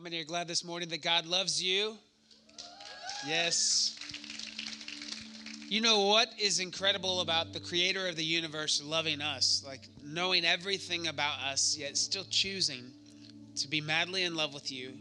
[0.00, 1.94] How many are glad this morning that God loves you?
[3.28, 3.98] Yes.
[5.68, 10.46] You know what is incredible about the creator of the universe loving us, like knowing
[10.46, 12.84] everything about us, yet still choosing
[13.56, 14.94] to be madly in love with you,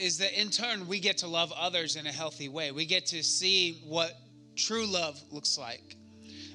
[0.00, 2.72] is that in turn we get to love others in a healthy way.
[2.72, 4.10] We get to see what
[4.56, 5.94] true love looks like.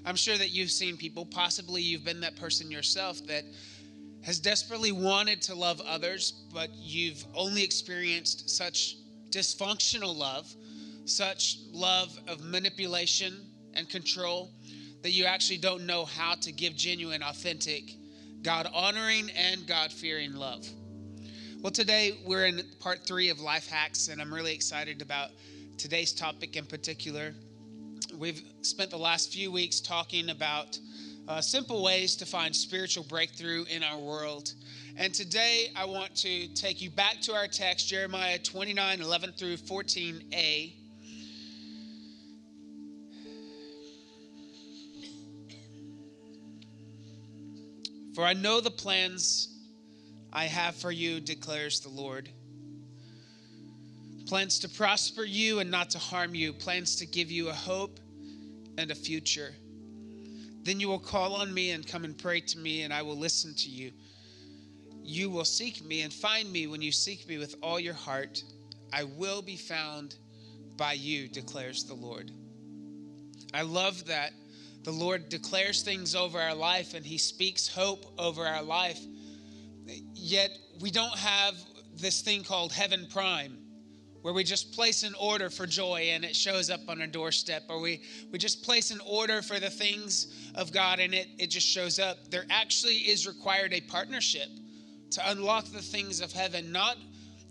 [0.06, 3.46] I'm sure that you've seen people, possibly you've been that person yourself, that
[4.26, 8.98] has desperately wanted to love others, but you've only experienced such
[9.30, 10.52] dysfunctional love,
[11.06, 14.50] such love of manipulation and control,
[15.04, 17.84] that you actually don't know how to give genuine, authentic,
[18.42, 20.68] God honoring, and God fearing love.
[21.62, 25.30] Well, today we're in part three of Life Hacks, and I'm really excited about
[25.78, 27.36] today's topic in particular.
[28.18, 30.80] We've spent the last few weeks talking about
[31.28, 34.54] uh, simple ways to find spiritual breakthrough in our world.
[34.98, 39.58] And today I want to take you back to our text, Jeremiah 29 11 through
[39.58, 40.74] 14a.
[48.14, 49.50] For I know the plans
[50.32, 52.30] I have for you, declares the Lord.
[54.26, 58.00] Plans to prosper you and not to harm you, plans to give you a hope
[58.78, 59.54] and a future.
[60.66, 63.16] Then you will call on me and come and pray to me, and I will
[63.16, 63.92] listen to you.
[65.04, 68.44] You will seek me and find me when you seek me with all your heart.
[68.92, 70.16] I will be found
[70.76, 72.32] by you, declares the Lord.
[73.54, 74.32] I love that
[74.84, 79.00] the Lord declares things over our life and He speaks hope over our life.
[80.16, 80.50] Yet
[80.82, 81.54] we don't have
[81.96, 83.65] this thing called heaven prime
[84.26, 87.62] where we just place an order for joy and it shows up on our doorstep,
[87.70, 91.52] or we, we just place an order for the things of God and it, it
[91.52, 92.18] just shows up.
[92.32, 94.48] There actually is required a partnership
[95.12, 96.98] to unlock the things of heaven, not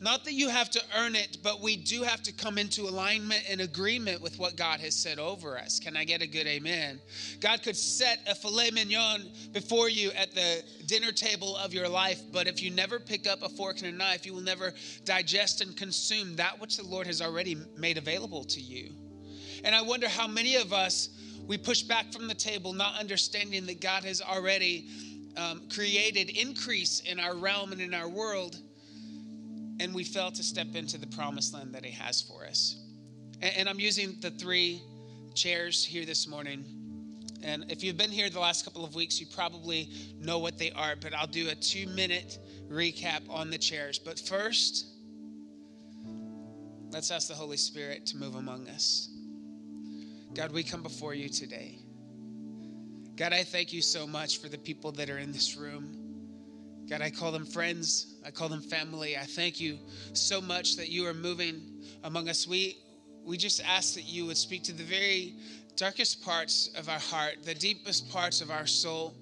[0.05, 3.43] not that you have to earn it, but we do have to come into alignment
[3.49, 5.81] and agreement with what God has said over us.
[5.81, 7.01] Can I get a good amen?
[7.41, 12.21] God could set a filet mignon before you at the dinner table of your life,
[12.35, 14.75] but if you never pick up a fork and a knife, you will never
[15.07, 18.91] digest and consume that which the Lord has already made available to you.
[19.65, 21.09] And I wonder how many of us
[21.47, 24.87] we push back from the table, not understanding that God has already
[25.39, 28.59] um, created increase in our realm and in our world
[29.81, 32.77] and we fail to step into the promised land that He has for us.
[33.41, 34.83] And, and I'm using the three
[35.35, 36.65] chairs here this morning.
[37.43, 40.71] And if you've been here the last couple of weeks, you probably know what they
[40.71, 42.39] are, but I'll do a two minute
[42.71, 43.99] recap on the chairs.
[43.99, 44.87] But first,
[46.91, 49.11] let's ask the Holy Spirit to move among us.
[50.35, 51.79] God, we come before you today.
[53.17, 56.04] God, I thank you so much for the people that are in this room.
[56.89, 58.17] God, I call them friends.
[58.27, 59.17] I call them family.
[59.17, 59.79] I thank you
[60.13, 61.63] so much that you are moving
[62.03, 62.47] among us.
[62.47, 62.79] We,
[63.25, 65.35] we just ask that you would speak to the very
[65.77, 69.15] darkest parts of our heart, the deepest parts of our soul.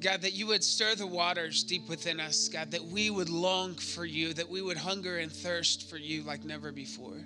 [0.00, 2.48] God, that you would stir the waters deep within us.
[2.48, 6.22] God, that we would long for you, that we would hunger and thirst for you
[6.24, 7.24] like never before.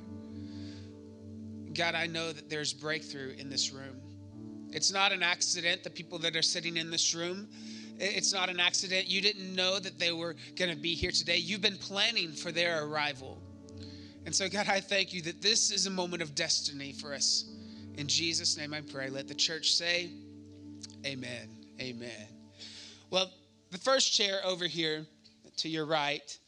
[1.73, 4.01] God, I know that there's breakthrough in this room.
[4.71, 7.49] It's not an accident, the people that are sitting in this room
[7.99, 9.07] it's not an accident.
[9.07, 11.37] You didn't know that they were going to be here today.
[11.37, 13.39] You've been planning for their arrival.
[14.25, 17.45] And so, God, I thank you that this is a moment of destiny for us.
[17.97, 19.09] In Jesus' name I pray.
[19.09, 20.11] Let the church say,
[21.05, 21.49] Amen.
[21.81, 22.27] Amen.
[23.11, 23.31] Well,
[23.71, 25.07] the first chair over here
[25.59, 26.39] to your right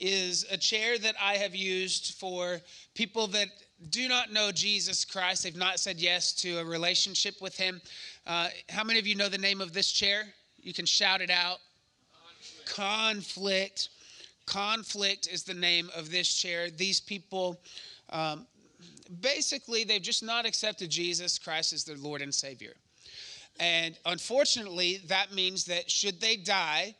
[0.00, 2.60] is a chair that I have used for
[2.94, 3.48] people that
[3.90, 5.42] do not know Jesus Christ.
[5.42, 7.80] They've not said yes to a relationship with Him.
[8.26, 10.24] Uh, how many of you know the name of this chair?
[10.60, 11.58] You can shout it out.
[12.66, 13.88] Conflict.
[14.46, 16.70] Conflict, is the name of this chair.
[16.70, 17.60] These people,
[18.10, 18.46] um,
[19.20, 22.74] basically, they've just not accepted Jesus Christ as their Lord and Savior.
[23.60, 26.94] And unfortunately, that means that should they die,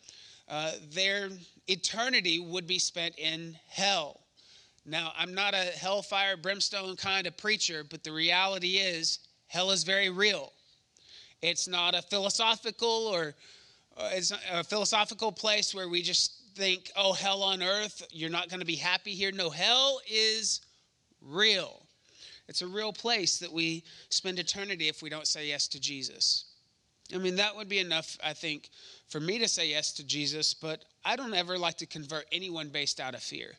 [0.48, 1.30] uh, their
[1.68, 4.20] eternity would be spent in hell.
[4.84, 9.84] Now, I'm not a hellfire, brimstone kind of preacher, but the reality is, hell is
[9.84, 10.52] very real.
[11.42, 13.34] It's not a philosophical or
[13.96, 18.48] uh, it's a philosophical place where we just think, oh, hell on earth, you're not
[18.48, 19.32] going to be happy here.
[19.32, 20.60] No, hell is
[21.20, 21.82] real.
[22.48, 26.44] It's a real place that we spend eternity if we don't say yes to Jesus.
[27.14, 28.70] I mean, that would be enough, I think,
[29.08, 32.68] for me to say yes to Jesus, but I don't ever like to convert anyone
[32.68, 33.52] based out of fear.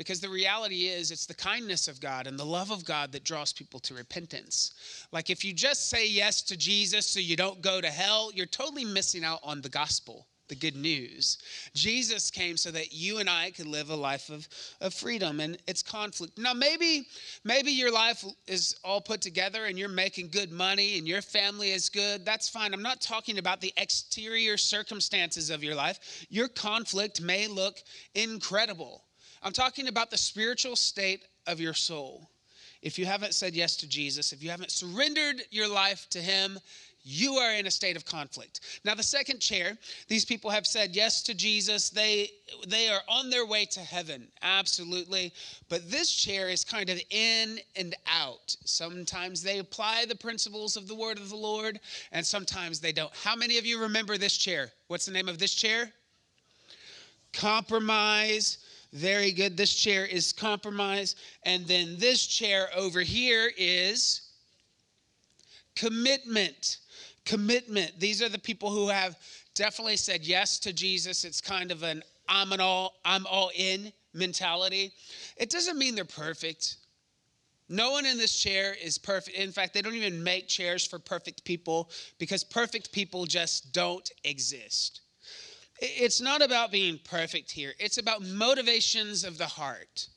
[0.00, 3.22] Because the reality is, it's the kindness of God and the love of God that
[3.22, 4.72] draws people to repentance.
[5.12, 8.46] Like, if you just say yes to Jesus so you don't go to hell, you're
[8.46, 11.36] totally missing out on the gospel the good news.
[11.74, 14.48] Jesus came so that you and I could live a life of,
[14.80, 16.38] of freedom and it's conflict.
[16.38, 17.06] Now maybe
[17.44, 21.70] maybe your life is all put together and you're making good money and your family
[21.72, 22.24] is good.
[22.24, 22.72] That's fine.
[22.72, 26.26] I'm not talking about the exterior circumstances of your life.
[26.30, 27.76] Your conflict may look
[28.14, 29.04] incredible.
[29.42, 32.30] I'm talking about the spiritual state of your soul.
[32.82, 36.58] If you haven't said yes to Jesus, if you haven't surrendered your life to him,
[37.02, 38.60] you are in a state of conflict.
[38.84, 39.76] Now, the second chair,
[40.08, 41.88] these people have said yes to Jesus.
[41.88, 42.30] They
[42.68, 45.32] they are on their way to heaven, absolutely.
[45.68, 48.54] But this chair is kind of in and out.
[48.64, 51.80] Sometimes they apply the principles of the word of the Lord,
[52.12, 53.12] and sometimes they don't.
[53.24, 54.70] How many of you remember this chair?
[54.88, 55.90] What's the name of this chair?
[57.32, 58.58] Compromise.
[58.92, 59.56] Very good.
[59.56, 61.16] This chair is compromise.
[61.44, 64.22] And then this chair over here is
[65.76, 66.78] commitment
[67.24, 67.92] commitment.
[67.98, 69.16] These are the people who have
[69.54, 71.24] definitely said yes to Jesus.
[71.24, 74.92] It's kind of an I'm an all I'm all in mentality.
[75.36, 76.76] It doesn't mean they're perfect.
[77.68, 79.36] No one in this chair is perfect.
[79.36, 84.10] In fact, they don't even make chairs for perfect people because perfect people just don't
[84.24, 85.02] exist.
[85.80, 87.72] It's not about being perfect here.
[87.78, 90.08] It's about motivations of the heart.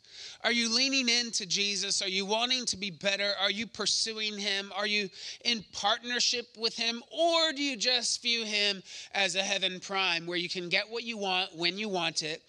[0.44, 2.02] Are you leaning into Jesus?
[2.02, 3.32] Are you wanting to be better?
[3.40, 4.74] Are you pursuing him?
[4.76, 5.10] Are you
[5.46, 7.02] in partnership with him?
[7.18, 8.84] Or do you just view him
[9.14, 12.42] as a heaven prime where you can get what you want when you want it?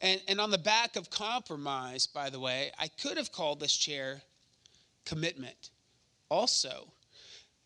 [0.00, 3.76] And, and on the back of compromise, by the way, I could have called this
[3.76, 4.22] chair
[5.04, 5.70] commitment
[6.30, 6.88] also.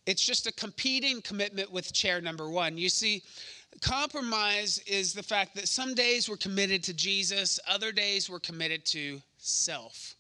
[0.07, 2.79] It's just a competing commitment with chair number one.
[2.79, 3.23] You see,
[3.81, 8.85] compromise is the fact that some days we're committed to Jesus, other days we're committed
[8.87, 10.15] to self,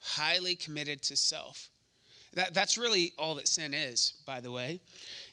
[0.00, 1.68] highly committed to self.
[2.34, 4.80] That, that's really all that sin is, by the way.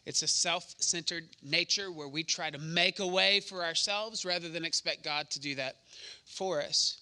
[0.06, 4.50] It's a self centered nature where we try to make a way for ourselves rather
[4.50, 5.76] than expect God to do that
[6.26, 7.02] for us.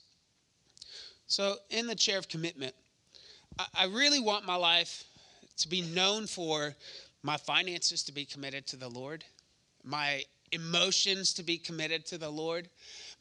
[1.28, 2.76] So, in the chair of commitment,
[3.58, 5.06] I, I really want my life
[5.58, 6.76] to be known for
[7.24, 9.24] my finances to be committed to the Lord,
[9.84, 10.24] my
[10.56, 12.70] emotions to be committed to the Lord,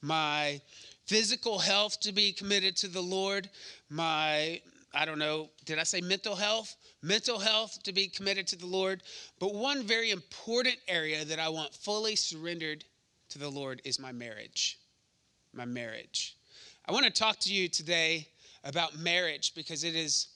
[0.01, 0.61] my
[1.07, 3.51] physical health to be committed to the Lord,
[3.91, 4.61] my,
[4.95, 6.75] I don't know, did I say mental health?
[7.03, 9.03] Mental health to be committed to the Lord.
[9.39, 12.85] But one very important area that I want fully surrendered
[13.31, 14.79] to the Lord is my marriage.
[15.53, 16.37] My marriage.
[16.87, 18.29] I want to talk to you today
[18.65, 20.29] about marriage because it is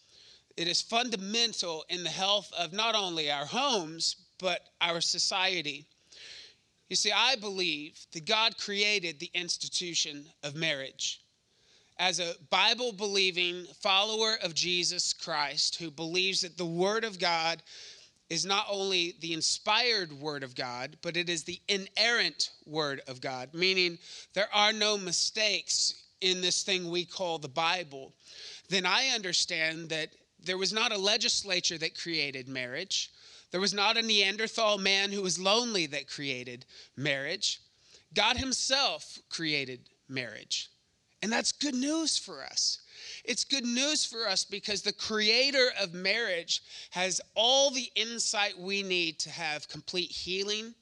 [0.56, 5.86] it is fundamental in the health of not only our homes but our society.
[6.88, 11.20] You see, I believe that God created the institution of marriage.
[11.98, 17.62] As a Bible believing follower of Jesus Christ who believes that the Word of God
[18.30, 23.20] is not only the inspired Word of God, but it is the inerrant Word of
[23.20, 23.98] God, meaning
[24.34, 28.12] there are no mistakes in this thing we call the Bible,
[28.68, 30.10] then I understand that
[30.44, 33.10] there was not a legislature that created marriage.
[33.50, 36.66] There was not a Neanderthal man who was lonely that created
[36.96, 37.60] marriage.
[38.14, 40.70] God Himself created marriage.
[41.22, 42.80] And that's good news for us.
[43.24, 48.82] It's good news for us because the creator of marriage has all the insight we
[48.82, 50.74] need to have complete healing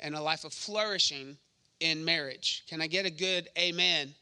[0.00, 1.36] and a life of flourishing
[1.80, 2.64] in marriage.
[2.68, 4.14] Can I get a good amen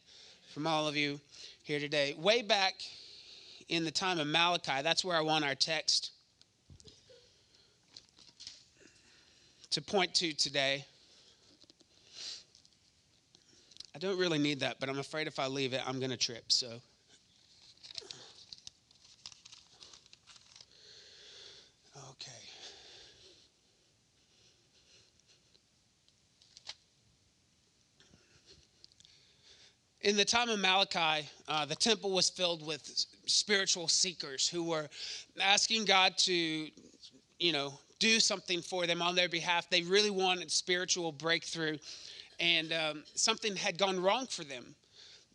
[0.53, 1.21] from all of you
[1.63, 2.15] here today?
[2.19, 2.75] Way back
[3.69, 6.11] in the time of Malachi, that's where I want our text
[9.73, 10.85] to point to today.
[13.95, 16.17] I don't really need that, but I'm afraid if I leave it, I'm going to
[16.17, 16.45] trip.
[16.49, 16.67] So.
[22.11, 22.33] Okay.
[30.03, 34.89] In the time of Malachi, uh, the temple was filled with spiritual seekers who were
[35.41, 36.33] asking God to,
[37.39, 39.71] you know, do something for them on their behalf.
[39.71, 41.79] They really wanted spiritual breakthrough,
[42.41, 44.75] and um, something had gone wrong for them.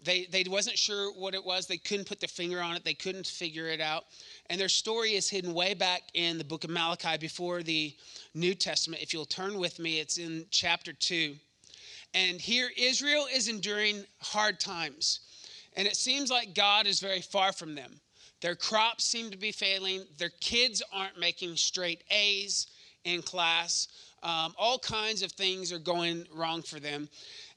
[0.04, 1.66] They, they wasn't sure what it was.
[1.66, 2.84] They couldn't put their finger on it.
[2.84, 4.04] They couldn't figure it out.
[4.50, 7.96] And their story is hidden way back in the book of Malachi before the
[8.34, 9.02] New Testament.
[9.02, 11.36] If you'll turn with me, it's in chapter 2.
[12.14, 15.22] And here Israel is enduring hard times.
[15.78, 18.02] And it seems like God is very far from them.
[18.42, 20.04] Their crops seem to be failing.
[20.18, 22.68] Their kids aren't making straight A's
[23.04, 23.88] in class.
[24.24, 27.10] Um, all kinds of things are going wrong for them.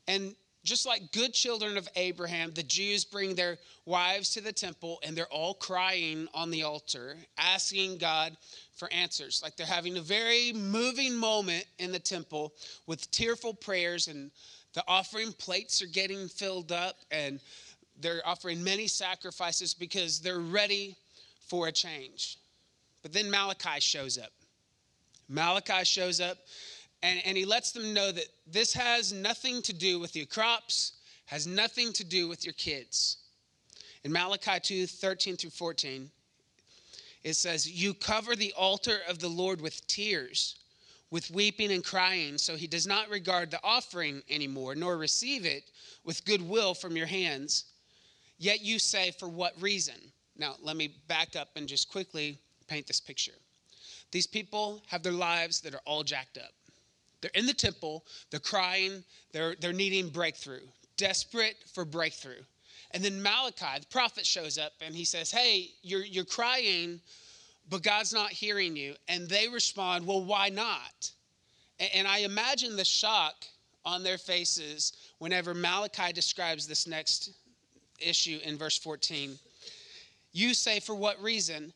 [0.09, 4.99] And just like good children of Abraham, the Jews bring their wives to the temple
[5.03, 8.37] and they're all crying on the altar, asking God
[8.75, 9.41] for answers.
[9.43, 12.53] Like they're having a very moving moment in the temple
[12.87, 14.31] with tearful prayers and
[14.73, 17.41] The offering plates are getting filled up, and
[18.01, 20.97] they're offering many sacrifices because they're ready
[21.49, 22.39] for a change.
[23.03, 24.33] But then Malachi shows up.
[25.29, 26.39] Malachi shows up
[27.03, 30.93] and, and he lets them know that this has nothing to do with your crops,
[31.27, 33.19] has nothing to do with your kids.
[34.05, 36.11] In Malachi 2 13 through 14,
[37.23, 40.57] it says, You cover the altar of the Lord with tears,
[41.11, 45.65] with weeping and crying, so he does not regard the offering anymore, nor receive it
[46.05, 47.65] with goodwill from your hands.
[48.41, 49.95] Yet you say, For what reason?
[50.37, 53.35] Now, let me back up and just quickly paint this picture.
[54.11, 56.53] These people have their lives that are all jacked up.
[57.21, 60.63] They're in the temple, they're crying, they're, they're needing breakthrough,
[60.97, 62.43] desperate for breakthrough.
[62.93, 66.99] And then Malachi, the prophet, shows up and he says, Hey, you're, you're crying,
[67.69, 68.95] but God's not hearing you.
[69.07, 71.11] And they respond, Well, why not?
[71.79, 73.45] And, and I imagine the shock
[73.85, 77.33] on their faces whenever Malachi describes this next
[78.01, 79.39] issue in verse 14.
[80.33, 81.73] You say, For what reason?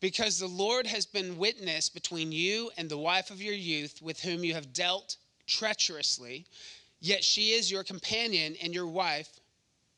[0.00, 4.20] Because the Lord has been witness between you and the wife of your youth, with
[4.20, 6.46] whom you have dealt treacherously,
[7.00, 9.40] yet she is your companion and your wife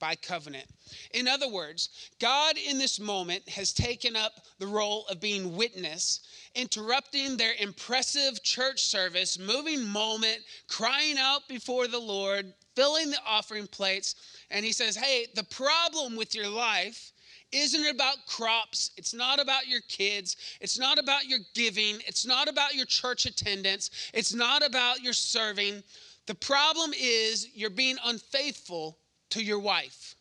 [0.01, 0.65] by covenant.
[1.13, 6.21] In other words, God in this moment has taken up the role of being witness,
[6.55, 13.67] interrupting their impressive church service, moving moment, crying out before the Lord, filling the offering
[13.67, 14.15] plates,
[14.51, 17.13] and he says, Hey, the problem with your life
[17.53, 18.93] isn't about crops.
[18.97, 20.37] It's not about your kids.
[20.61, 21.99] It's not about your giving.
[22.07, 23.91] It's not about your church attendance.
[24.15, 25.83] It's not about your serving.
[26.27, 28.99] The problem is you're being unfaithful
[29.31, 30.15] to your wife.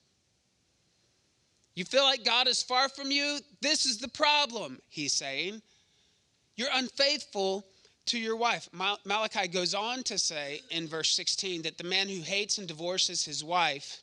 [1.76, 3.40] You feel like God is far from you?
[3.62, 5.62] This is the problem, he's saying.
[6.56, 7.66] You're unfaithful
[8.10, 8.70] to your wife.
[9.06, 13.24] Malachi goes on to say in verse 16 that the man who hates and divorces
[13.24, 14.02] his wife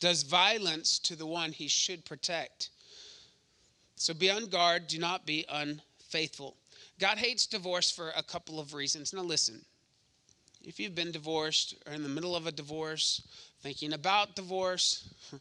[0.00, 2.70] does violence to the one he should protect.
[3.96, 6.56] So be on guard, do not be unfaithful.
[6.98, 9.12] God hates divorce for a couple of reasons.
[9.12, 9.64] Now, listen
[10.64, 13.26] if you've been divorced or in the middle of a divorce,
[13.62, 15.08] thinking about divorce,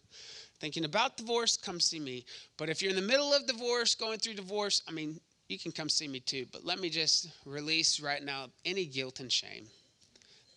[0.59, 2.25] thinking about divorce, come see me.
[2.57, 5.71] But if you're in the middle of divorce, going through divorce, I mean, you can
[5.71, 6.45] come see me too.
[6.51, 9.67] But let me just release right now any guilt and shame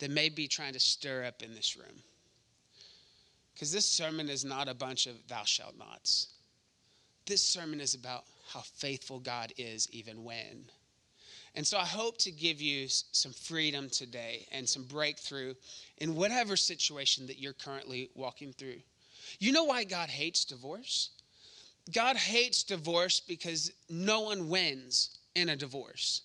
[0.00, 2.02] that may be trying to stir up in this room.
[3.54, 6.28] Because this sermon is not a bunch of thou shalt nots.
[7.26, 10.64] This sermon is about how faithful God is even when.
[11.54, 15.54] And so I hope to give you some freedom today and some breakthrough
[15.99, 18.80] in whatever situation that you're currently walking through.
[19.38, 21.11] You know why God hates divorce?
[21.93, 26.23] God hates divorce because no one wins in a divorce.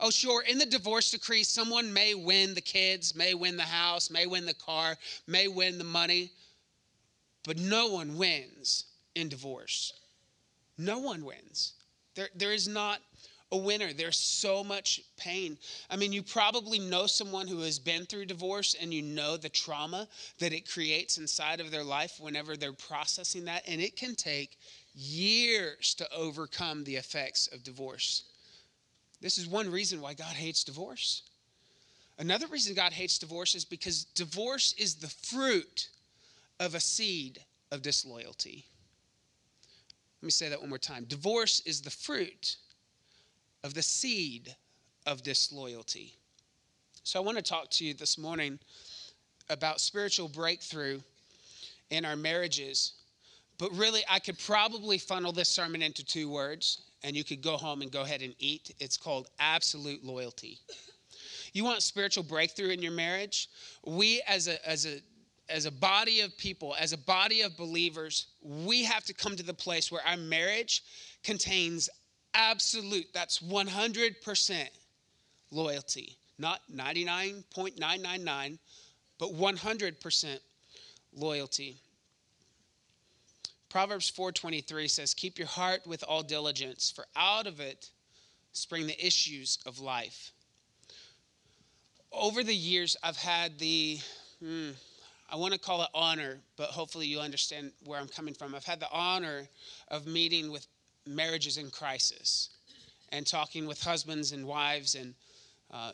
[0.00, 4.10] Oh, sure, in the divorce decree, someone may win the kids, may win the house,
[4.10, 4.96] may win the car,
[5.26, 6.32] may win the money.
[7.44, 9.92] But no one wins in divorce.
[10.78, 11.74] No one wins.
[12.14, 13.00] There, there is not
[13.52, 13.92] a winner.
[13.92, 15.58] There's so much pain.
[15.90, 19.48] I mean, you probably know someone who has been through divorce and you know the
[19.48, 20.08] trauma
[20.38, 23.62] that it creates inside of their life whenever they're processing that.
[23.68, 24.58] And it can take
[24.94, 28.24] years to overcome the effects of divorce.
[29.20, 31.22] This is one reason why God hates divorce.
[32.18, 35.88] Another reason God hates divorce is because divorce is the fruit
[36.60, 38.64] of a seed of disloyalty.
[40.20, 41.04] Let me say that one more time.
[41.04, 42.56] Divorce is the fruit
[43.64, 44.54] of the seed
[45.06, 46.14] of disloyalty.
[47.02, 48.60] So I want to talk to you this morning
[49.50, 51.00] about spiritual breakthrough
[51.90, 52.92] in our marriages.
[53.62, 57.56] But really, I could probably funnel this sermon into two words, and you could go
[57.56, 58.74] home and go ahead and eat.
[58.80, 60.58] It's called absolute loyalty.
[61.52, 63.48] You want spiritual breakthrough in your marriage?
[63.86, 65.00] We, as a, as a
[65.48, 69.44] as a body of people, as a body of believers, we have to come to
[69.44, 70.82] the place where our marriage
[71.22, 71.88] contains
[72.34, 74.68] absolute, that's 100%
[75.52, 76.16] loyalty.
[76.36, 78.58] Not 99.999,
[79.18, 80.38] but 100%
[81.14, 81.76] loyalty.
[83.72, 87.88] Proverbs 4:23 says, "Keep your heart with all diligence, for out of it
[88.52, 90.34] spring the issues of life."
[92.12, 93.98] Over the years, I've had the
[94.40, 94.72] hmm,
[95.26, 98.54] I want to call it honor, but hopefully you understand where I'm coming from.
[98.54, 99.48] I've had the honor
[99.88, 100.66] of meeting with
[101.06, 102.50] marriages in crisis
[103.08, 105.14] and talking with husbands and wives, and
[105.70, 105.92] uh,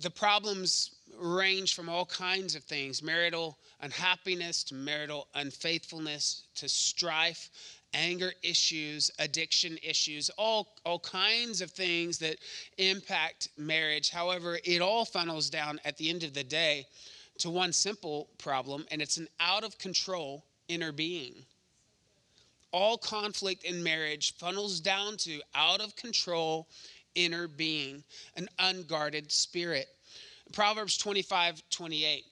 [0.00, 7.50] the problems range from all kinds of things marital unhappiness to marital unfaithfulness to strife
[7.92, 12.36] anger issues addiction issues all, all kinds of things that
[12.78, 16.84] impact marriage however it all funnels down at the end of the day
[17.38, 21.34] to one simple problem, and it's an out of control inner being.
[22.72, 26.68] All conflict in marriage funnels down to out of control
[27.14, 28.04] inner being,
[28.36, 29.88] an unguarded spirit.
[30.52, 32.24] Proverbs 25 28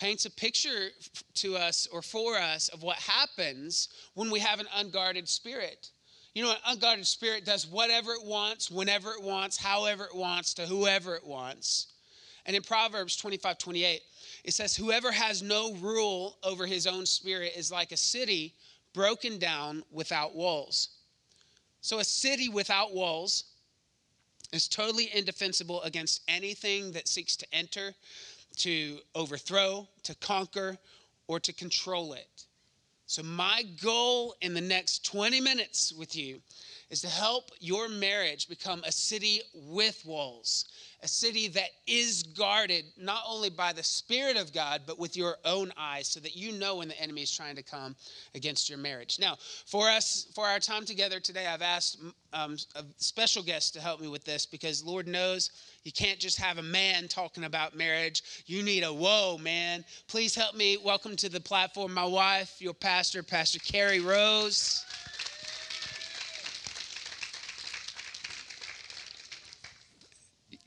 [0.00, 0.88] paints a picture
[1.34, 5.90] to us or for us of what happens when we have an unguarded spirit.
[6.34, 10.54] You know, an unguarded spirit does whatever it wants, whenever it wants, however it wants,
[10.54, 11.88] to whoever it wants.
[12.46, 14.00] And in Proverbs 25 28,
[14.44, 18.54] it says, Whoever has no rule over his own spirit is like a city
[18.94, 20.88] broken down without walls.
[21.82, 23.44] So, a city without walls
[24.52, 27.94] is totally indefensible against anything that seeks to enter,
[28.56, 30.76] to overthrow, to conquer,
[31.28, 32.44] or to control it.
[33.06, 36.40] So, my goal in the next 20 minutes with you
[36.90, 40.64] is to help your marriage become a city with walls,
[41.02, 45.36] a city that is guarded not only by the Spirit of God, but with your
[45.44, 47.94] own eyes, so that you know when the enemy is trying to come
[48.34, 49.18] against your marriage.
[49.20, 52.00] Now, for us, for our time together today, I've asked
[52.32, 55.50] um, a special guest to help me with this because Lord knows
[55.84, 58.44] you can't just have a man talking about marriage.
[58.46, 59.84] You need a whoa, man.
[60.08, 64.84] Please help me welcome to the platform my wife, your pastor, Pastor Carrie Rose.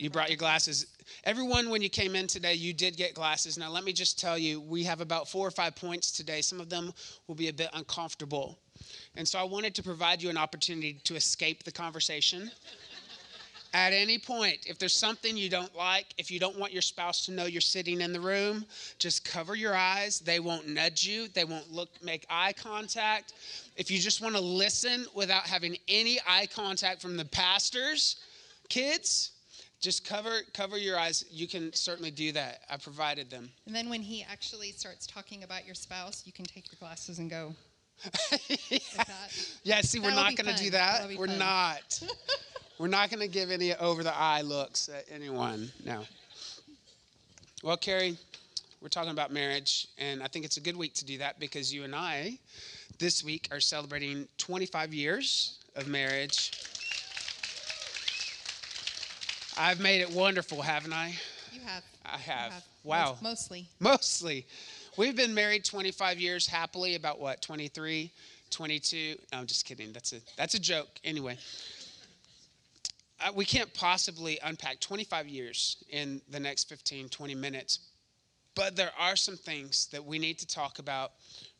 [0.03, 0.87] You brought your glasses.
[1.23, 3.57] Everyone, when you came in today, you did get glasses.
[3.57, 6.41] Now, let me just tell you, we have about four or five points today.
[6.41, 6.93] Some of them
[7.27, 8.59] will be a bit uncomfortable.
[9.15, 12.51] And so I wanted to provide you an opportunity to escape the conversation.
[13.73, 17.25] At any point, if there's something you don't like, if you don't want your spouse
[17.27, 18.65] to know you're sitting in the room,
[18.99, 20.19] just cover your eyes.
[20.19, 23.35] They won't nudge you, they won't look make eye contact.
[23.77, 28.17] If you just want to listen without having any eye contact from the pastors,
[28.67, 29.32] kids,
[29.83, 31.25] just cover cover your eyes.
[31.29, 32.61] You can certainly do that.
[32.69, 33.49] I provided them.
[33.67, 37.19] And then when he actually starts talking about your spouse you can take your glasses
[37.19, 37.53] and go.
[38.69, 39.03] Yeah.
[39.63, 41.07] yeah see we're not going to do that.
[41.17, 41.37] We're fun.
[41.37, 42.01] not.
[42.79, 46.03] We're not going to give any over the eye looks at anyone no.
[47.61, 48.17] Well carrie
[48.81, 51.73] we're talking about marriage and i think it's a good week to do that because
[51.73, 52.37] you and i
[52.99, 56.51] this week are celebrating 25 years of marriage
[59.57, 61.13] I've made it wonderful, haven't I?
[61.51, 61.83] You have.
[62.05, 62.51] I have.
[62.51, 62.63] have.
[62.83, 63.17] Wow.
[63.21, 63.67] Mostly.
[63.79, 64.45] Mostly.
[64.97, 68.11] We've been married 25 years happily, about what, 23,
[68.49, 69.15] 22?
[69.31, 69.91] No, I'm just kidding.
[69.91, 70.87] That's a, that's a joke.
[71.03, 71.37] Anyway,
[73.23, 77.79] uh, we can't possibly unpack 25 years in the next 15, 20 minutes.
[78.55, 81.11] But there are some things that we need to talk about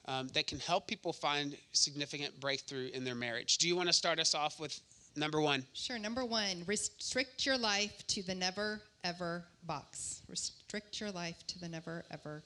[0.06, 3.58] um, that can help people find significant breakthrough in their marriage.
[3.58, 4.80] Do you want to start us off with
[5.16, 5.66] Number one.
[5.74, 6.00] Sure.
[6.00, 10.22] Number one, restrict your life to the never ever box.
[10.28, 12.44] Restrict your life to the never ever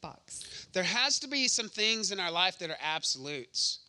[0.00, 0.66] box.
[0.72, 3.80] There has to be some things in our life that are absolutes.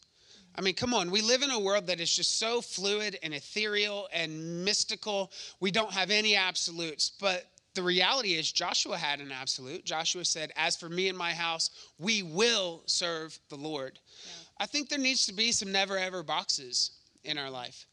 [0.55, 3.33] I mean, come on, we live in a world that is just so fluid and
[3.33, 5.31] ethereal and mystical.
[5.59, 7.11] We don't have any absolutes.
[7.19, 9.85] But the reality is, Joshua had an absolute.
[9.85, 13.99] Joshua said, As for me and my house, we will serve the Lord.
[14.25, 14.31] Yeah.
[14.61, 16.91] I think there needs to be some never ever boxes
[17.23, 17.85] in our life.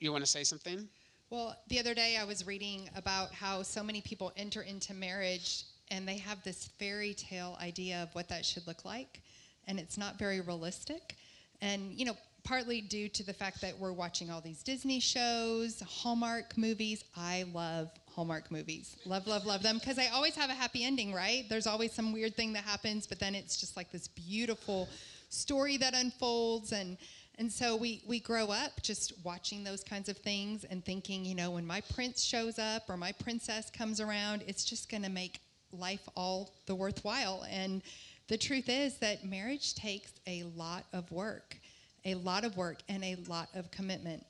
[0.00, 0.88] You want to say something?
[1.30, 5.64] Well, the other day I was reading about how so many people enter into marriage
[5.90, 9.20] and they have this fairy tale idea of what that should look like,
[9.66, 11.16] and it's not very realistic.
[11.60, 15.80] And, you know, partly due to the fact that we're watching all these Disney shows,
[15.80, 17.04] Hallmark movies.
[17.16, 18.96] I love Hallmark movies.
[19.06, 21.44] Love, love, love them because they always have a happy ending, right?
[21.48, 24.88] There's always some weird thing that happens, but then it's just like this beautiful
[25.30, 26.96] story that unfolds and
[27.38, 31.34] and so we, we grow up just watching those kinds of things and thinking, you
[31.34, 35.10] know, when my prince shows up or my princess comes around, it's just going to
[35.10, 35.40] make
[35.72, 37.44] life all the worthwhile.
[37.50, 37.82] And
[38.28, 41.56] the truth is that marriage takes a lot of work,
[42.04, 44.24] a lot of work, and a lot of commitment.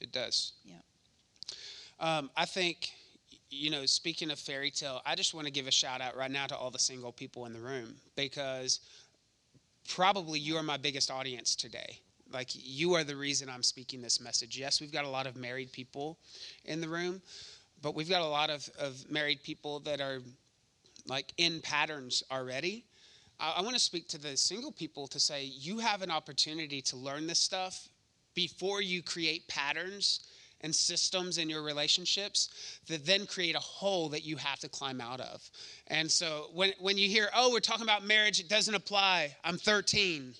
[0.00, 0.52] It does.
[0.64, 0.74] Yeah.
[2.00, 2.90] Um, I think,
[3.50, 6.30] you know, speaking of fairy tale, I just want to give a shout out right
[6.30, 8.80] now to all the single people in the room because
[9.88, 11.98] probably you are my biggest audience today.
[12.30, 14.58] Like, you are the reason I'm speaking this message.
[14.58, 16.18] Yes, we've got a lot of married people
[16.66, 17.22] in the room,
[17.80, 20.18] but we've got a lot of, of married people that are
[21.06, 22.84] like in patterns already.
[23.40, 26.82] I, I want to speak to the single people to say you have an opportunity
[26.82, 27.88] to learn this stuff
[28.34, 30.20] before you create patterns
[30.62, 35.00] and systems in your relationships that then create a hole that you have to climb
[35.00, 35.48] out of.
[35.86, 39.36] And so when, when you hear, oh, we're talking about marriage, it doesn't apply.
[39.44, 40.34] I'm 13.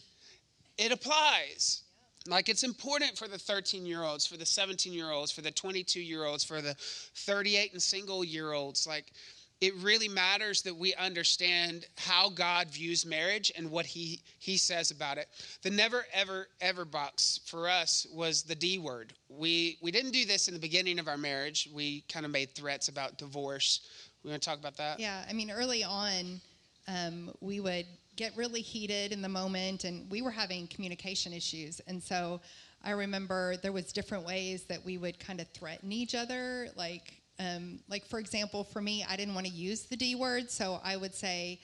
[0.77, 1.83] It applies.
[2.27, 5.51] Like it's important for the 13 year olds, for the 17 year olds, for the
[5.51, 8.87] 22 year olds, for the 38 and single year olds.
[8.87, 9.13] Like
[9.61, 14.91] it really matters that we understand how God views marriage and what he he says
[14.91, 15.29] about it.
[15.63, 19.13] The never ever ever box for us was the D word.
[19.29, 21.69] We we didn't do this in the beginning of our marriage.
[21.73, 23.81] We kind of made threats about divorce.
[24.23, 25.01] We want to talk about that?
[25.01, 26.41] Yeah, I mean, early on,
[26.89, 31.81] um, we would get really heated in the moment, and we were having communication issues,
[31.87, 32.41] and so
[32.83, 37.18] I remember there was different ways that we would kind of threaten each other, like
[37.39, 40.81] um, like for example, for me, I didn't want to use the D word, so
[40.85, 41.61] I would say,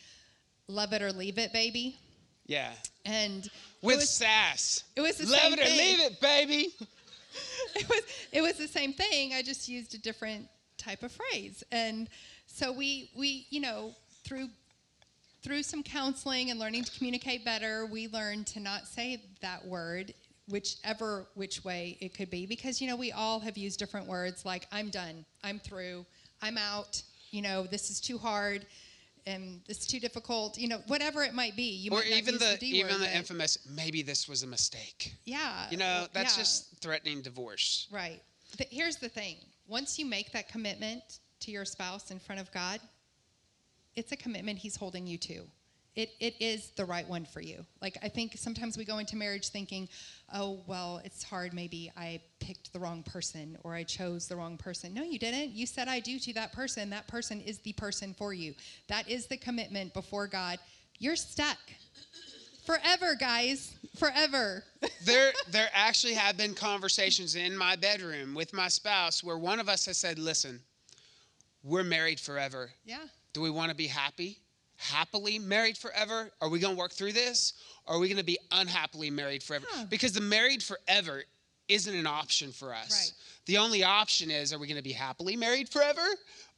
[0.68, 1.96] "Love it or leave it, baby."
[2.46, 2.72] Yeah.
[3.04, 3.48] And
[3.82, 4.84] with it was, sass.
[4.96, 5.78] It was the Love same it or thing.
[5.78, 6.74] leave it, baby.
[7.74, 9.32] it was it was the same thing.
[9.32, 12.08] I just used a different type of phrase, and
[12.46, 14.48] so we we you know through
[15.42, 20.14] through some counseling and learning to communicate better, we learned to not say that word
[20.48, 24.44] whichever which way it could be because you know we all have used different words
[24.44, 26.04] like i'm done i'm through
[26.42, 28.66] i'm out you know this is too hard
[29.26, 32.34] and this is too difficult you know whatever it might be you or might even
[32.38, 35.14] the, D even the infamous maybe this was a mistake.
[35.24, 36.42] yeah You know, that's yeah.
[36.42, 37.88] just threatening divorce.
[37.90, 38.22] Right.
[38.58, 41.02] The, here's the thing once you make that commitment
[41.40, 42.80] to your spouse in front of God,
[43.96, 45.40] it's a commitment He's holding you to.
[45.96, 47.64] It, it is the right one for you.
[47.80, 49.88] Like, I think sometimes we go into marriage thinking,
[50.34, 51.54] oh, well, it's hard.
[51.54, 54.92] Maybe I picked the wrong person or I chose the wrong person.
[54.92, 55.52] No, you didn't.
[55.52, 56.90] You said I do to that person.
[56.90, 58.54] That person is the person for you.
[58.88, 60.58] That is the commitment before God.
[60.98, 61.58] You're stuck
[62.64, 63.76] forever, guys.
[63.96, 64.64] Forever.
[65.04, 69.68] there there actually have been conversations in my bedroom with my spouse where one of
[69.68, 70.60] us has said, "Listen,
[71.62, 72.70] we're married forever.
[72.84, 73.04] yeah.
[73.32, 74.38] Do we want to be happy?
[74.76, 76.30] Happily married forever?
[76.40, 77.54] Are we going to work through this?
[77.86, 79.66] Or are we going to be unhappily married forever?
[79.68, 79.86] Huh.
[79.88, 81.24] Because the married forever
[81.68, 82.90] isn't an option for us.
[82.90, 83.12] Right.
[83.46, 86.04] The only option is are we going to be happily married forever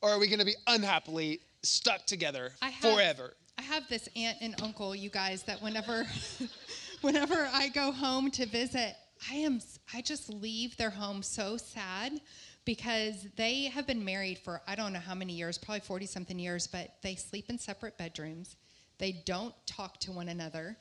[0.00, 3.34] or are we going to be unhappily stuck together I have, forever?
[3.58, 6.06] I have this aunt and uncle, you guys, that whenever,
[7.00, 8.94] whenever I go home to visit,
[9.30, 9.60] I am
[9.94, 12.20] I just leave their home so sad
[12.66, 16.38] because they have been married for I don't know how many years, probably 40 something
[16.38, 18.56] years, but they sleep in separate bedrooms.
[18.98, 20.76] They don't talk to one another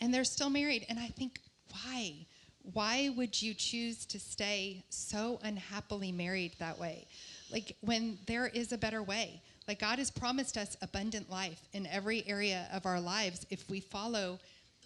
[0.00, 1.40] and they're still married and I think
[1.72, 2.26] why?
[2.74, 7.06] Why would you choose to stay so unhappily married that way?
[7.50, 9.40] Like when there is a better way.
[9.66, 13.80] Like God has promised us abundant life in every area of our lives if we
[13.80, 14.38] follow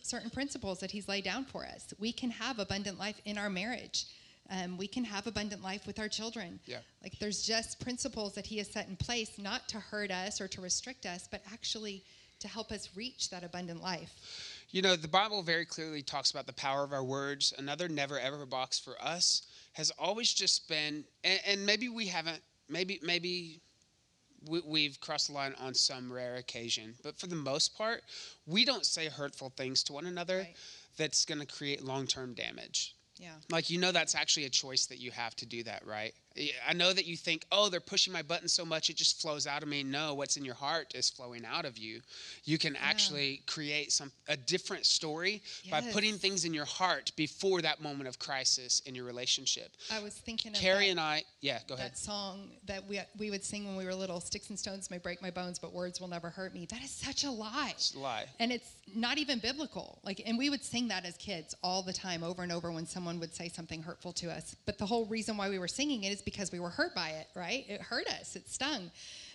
[0.02, 1.92] certain principles that He's laid down for us.
[1.98, 4.04] We can have abundant life in our marriage.
[4.50, 6.60] Um, we can have abundant life with our children.
[6.66, 6.78] Yeah.
[7.02, 10.48] Like there's just principles that He has set in place, not to hurt us or
[10.48, 12.04] to restrict us, but actually
[12.40, 14.12] to help us reach that abundant life.
[14.70, 17.54] You know, the Bible very clearly talks about the power of our words.
[17.56, 22.40] Another never ever box for us has always just been, and, and maybe we haven't,
[22.68, 23.60] maybe, maybe
[24.48, 28.02] we, we've crossed the line on some rare occasion, but for the most part,
[28.46, 30.54] we don't say hurtful things to one another Right.
[30.96, 32.94] that's going to create long term damage.
[33.18, 33.34] Yeah.
[33.50, 36.14] Like, you know, that's actually a choice that you have to do that, right?
[36.68, 39.46] I know that you think, oh, they're pushing my button so much it just flows
[39.46, 39.82] out of me.
[39.84, 42.00] No, what's in your heart is flowing out of you.
[42.44, 47.62] You can actually create some a different story by putting things in your heart before
[47.62, 49.70] that moment of crisis in your relationship.
[49.92, 51.92] I was thinking of Carrie that- and I, yeah, go ahead.
[51.92, 54.98] that song that we, we would sing when we were little sticks and stones may
[54.98, 57.94] break my bones but words will never hurt me that is such a lie It's
[57.94, 58.24] a lie.
[58.40, 61.92] and it's not even biblical like and we would sing that as kids all the
[61.92, 65.04] time over and over when someone would say something hurtful to us but the whole
[65.06, 67.64] reason why we were singing it is because we were hurt by it right?
[67.68, 68.36] It hurt us.
[68.36, 68.90] It stung.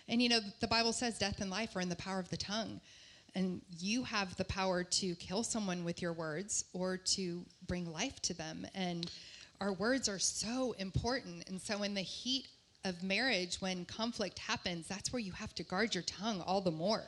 [0.07, 2.37] And you know the bible says death and life are in the power of the
[2.37, 2.79] tongue.
[3.35, 8.19] And you have the power to kill someone with your words or to bring life
[8.23, 8.65] to them.
[8.73, 9.09] And
[9.61, 11.47] our words are so important.
[11.47, 12.47] And so in the heat
[12.85, 16.71] of marriage when conflict happens that's where you have to guard your tongue all the
[16.71, 17.03] more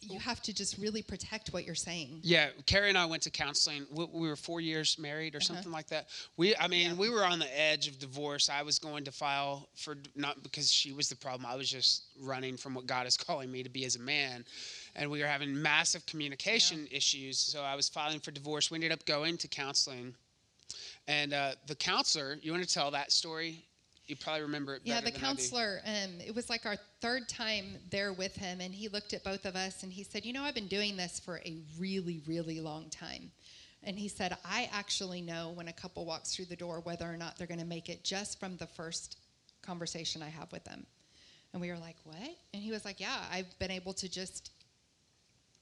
[0.00, 3.30] you have to just really protect what you're saying Yeah, Carrie and I went to
[3.30, 3.84] counseling.
[3.92, 6.06] We, we were four years married or something like that.
[6.36, 6.94] We, I mean, Uh-huh.
[6.94, 7.00] Yeah.
[7.00, 8.48] we were on the edge of divorce.
[8.48, 11.46] I was going to file for not because she was the problem.
[11.46, 14.44] I was just running from what God is calling me to be as a man,
[14.94, 17.38] and we were having massive communication issues.
[17.38, 18.70] So I was filing for divorce.
[18.70, 20.14] We ended up going to counseling,
[21.08, 22.38] and uh, the counselor.
[22.40, 23.64] You want to tell that story?
[24.08, 24.80] You probably remember it.
[24.84, 25.26] yeah better the than I do.
[25.26, 29.22] counselor um, it was like our third time there with him and he looked at
[29.22, 32.22] both of us and he said you know i've been doing this for a really
[32.26, 33.30] really long time.
[33.84, 37.16] And he said i actually know when a couple walks through the door whether or
[37.18, 39.18] not they're going to make it just from the first
[39.62, 40.86] conversation i have with them.
[41.52, 42.16] And we were like what?
[42.54, 44.52] And he was like yeah i've been able to just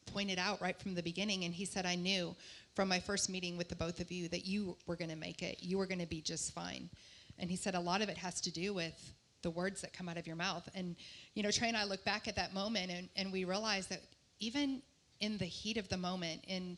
[0.07, 1.45] point it out right from the beginning.
[1.45, 2.37] And he said i knew
[2.77, 5.43] from my first meeting with the both of you that you were going to make
[5.43, 5.63] it.
[5.63, 6.91] You were going to be just fine
[7.39, 10.09] and he said a lot of it has to do with the words that come
[10.09, 10.69] out of your mouth.
[10.75, 10.97] And,
[11.35, 14.01] you know, Trey and I look back at that moment and, and we realize that
[14.41, 14.83] even
[15.21, 16.77] in the heat of the moment, in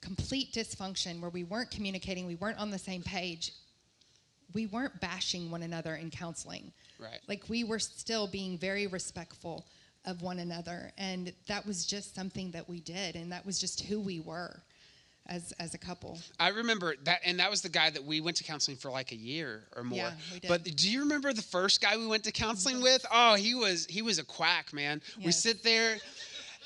[0.00, 3.52] complete dysfunction where we weren't communicating, we weren't on the same page,
[4.54, 6.72] we weren't bashing one another in counseling.
[6.98, 7.20] Right.
[7.28, 9.66] Like we were still being very respectful
[10.04, 10.92] of one another.
[10.96, 13.16] And that was just something that we did.
[13.16, 14.62] And that was just who we were
[15.28, 16.18] as, as a couple.
[16.38, 19.12] I remember that, and that was the guy that we went to counseling for like
[19.12, 19.98] a year or more.
[19.98, 20.48] Yeah, we did.
[20.48, 22.84] But do you remember the first guy we went to counseling mm-hmm.
[22.84, 23.06] with?
[23.12, 25.02] Oh, he was he was a quack, man.
[25.24, 25.96] We sit there,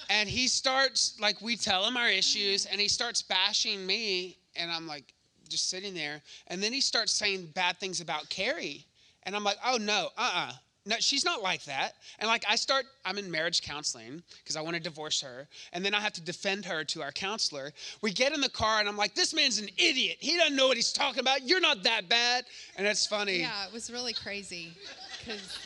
[0.09, 4.71] and he starts like we tell him our issues, and he starts bashing me, and
[4.71, 5.15] I'm like
[5.49, 8.87] just sitting there, and then he starts saying bad things about Carrie,
[9.25, 10.53] and I'm like, oh no, uh-uh.
[10.87, 11.93] No, she's not like that.
[12.19, 15.85] And like I start, I'm in marriage counseling because I want to divorce her, and
[15.85, 17.73] then I have to defend her to our counselor.
[18.01, 20.17] We get in the car, and I'm like, "This man's an idiot.
[20.21, 21.47] He doesn't know what he's talking about.
[21.47, 23.41] You're not that bad." And it's funny.
[23.41, 24.73] Yeah, it was really crazy
[25.19, 25.59] because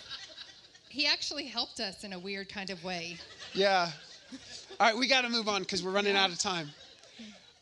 [0.88, 3.16] he actually helped us in a weird kind of way.
[3.52, 3.90] Yeah.
[4.80, 6.70] All right, we got to move on because we're running out of time.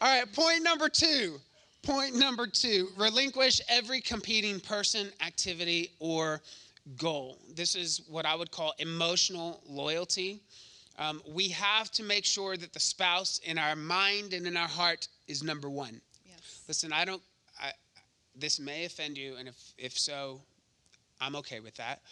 [0.00, 1.38] All right, point number two.
[1.82, 6.40] Point number two relinquish every competing person, activity, or
[6.96, 7.38] goal.
[7.54, 10.40] This is what I would call emotional loyalty.
[10.98, 14.68] Um, we have to make sure that the spouse in our mind and in our
[14.68, 16.00] heart is number one.
[16.26, 16.62] Yes.
[16.68, 17.22] Listen, I don't,
[17.60, 17.70] I,
[18.34, 20.40] this may offend you, and if, if so,
[21.20, 22.02] I'm okay with that.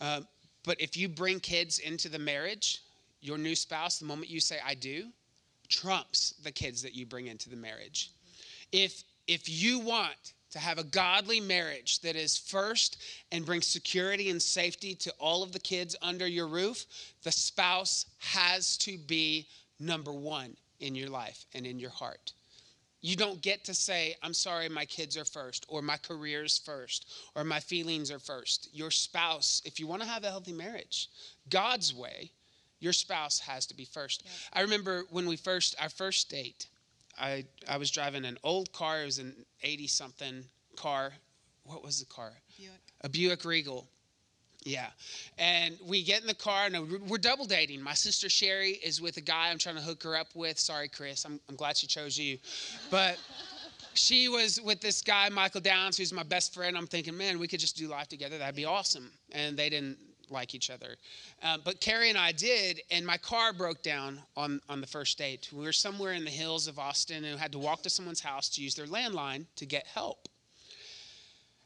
[0.00, 0.26] Um,
[0.64, 2.82] but if you bring kids into the marriage,
[3.20, 5.04] your new spouse, the moment you say, I do,
[5.68, 8.10] trumps the kids that you bring into the marriage.
[8.72, 14.30] If, if you want to have a godly marriage that is first and brings security
[14.30, 16.86] and safety to all of the kids under your roof,
[17.24, 19.48] the spouse has to be
[19.80, 22.32] number one in your life and in your heart.
[23.00, 27.12] You don't get to say, I'm sorry, my kids are first, or my career's first,
[27.34, 28.68] or my feelings are first.
[28.72, 31.08] Your spouse, if you want to have a healthy marriage,
[31.50, 32.30] God's way,
[32.78, 34.22] your spouse has to be first.
[34.52, 36.68] I remember when we first, our first date,
[37.18, 39.02] I, I was driving an old car.
[39.02, 40.44] It was an 80 something
[40.76, 41.12] car.
[41.64, 42.32] What was the car?
[43.02, 43.86] A Buick Regal.
[44.64, 44.86] Yeah.
[45.38, 47.82] And we get in the car and we're- we're double dating.
[47.82, 50.58] My sister Sherry is with a guy I'm trying to hook her up with.
[50.58, 51.24] Sorry, Chris.
[51.24, 52.38] I'm, I'm glad she chose you.
[52.90, 53.18] But
[53.94, 56.76] she was with this guy, Michael Downs, who's my best friend.
[56.76, 58.38] I'm thinking, man, we could just do life together.
[58.38, 59.10] That'd be awesome.
[59.32, 59.98] And they didn't
[60.30, 60.96] like each other.
[61.42, 65.18] Um, but Carrie and I did, and my car broke down on, on the first
[65.18, 65.50] date.
[65.52, 68.48] We were somewhere in the hills of Austin and had to walk to someone's house
[68.50, 70.28] to use their landline to get help.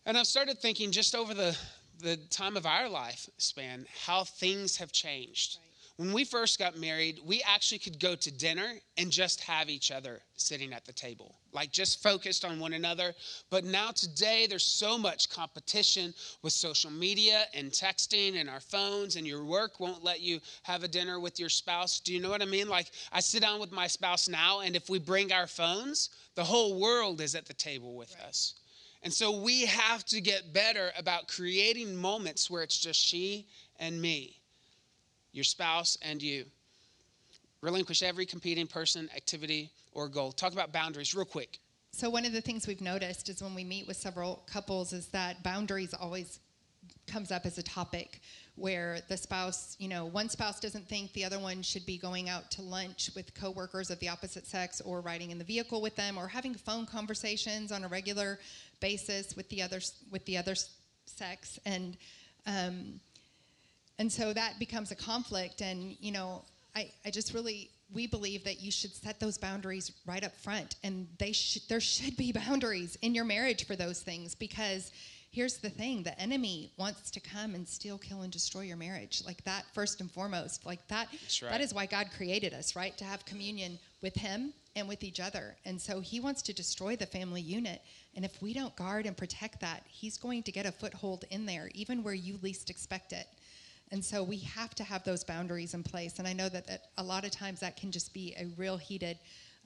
[0.07, 1.57] And I've started thinking just over the,
[2.01, 5.59] the time of our life span how things have changed.
[5.99, 9.91] When we first got married, we actually could go to dinner and just have each
[9.91, 13.17] other sitting at the table, like just focused on one another.
[13.51, 19.17] But now, today, there's so much competition with social media and texting and our phones,
[19.17, 21.99] and your work won't let you have a dinner with your spouse.
[21.99, 22.69] Do you know what I mean?
[22.69, 26.45] Like, I sit down with my spouse now, and if we bring our phones, the
[26.45, 28.55] whole world is at the table with us.
[29.03, 33.49] And so we have to get better about creating moments where it's just she
[33.81, 34.38] and me,
[35.39, 36.45] your spouse and you.
[37.63, 40.33] Relinquish every competing person, activity, or goal.
[40.33, 41.59] Talk about boundaries real quick.
[41.93, 45.07] So one of the things we've noticed is when we meet with several couples is
[45.09, 46.41] that boundaries always
[47.07, 48.21] comes up as a topic
[48.57, 52.29] where the spouse, you know, one spouse doesn't think the other one should be going
[52.29, 55.95] out to lunch with coworkers of the opposite sex or riding in the vehicle with
[55.95, 58.39] them or having phone conversations on a regular
[58.81, 60.55] basis with the other with the other
[61.07, 61.97] sex and
[62.47, 63.01] um,
[63.99, 66.43] and so that becomes a conflict and you know
[66.77, 70.77] I, I just really we believe that you should set those boundaries right up front
[70.85, 74.93] and they should there should be boundaries in your marriage for those things because
[75.31, 79.23] here's the thing the enemy wants to come and steal kill and destroy your marriage.
[79.27, 81.09] Like that first and foremost like that
[81.43, 81.51] right.
[81.51, 82.97] that is why god created us right?
[82.99, 85.57] To have communion with him and with each other.
[85.65, 87.83] And so he wants to destroy the family unit.
[88.15, 91.47] And if we don't guard and protect that he's going to get a foothold in
[91.47, 93.27] there even where you least expect it
[93.91, 96.19] and so we have to have those boundaries in place.
[96.19, 98.77] And I know that, that a lot of times that can just be a real
[98.77, 99.19] heated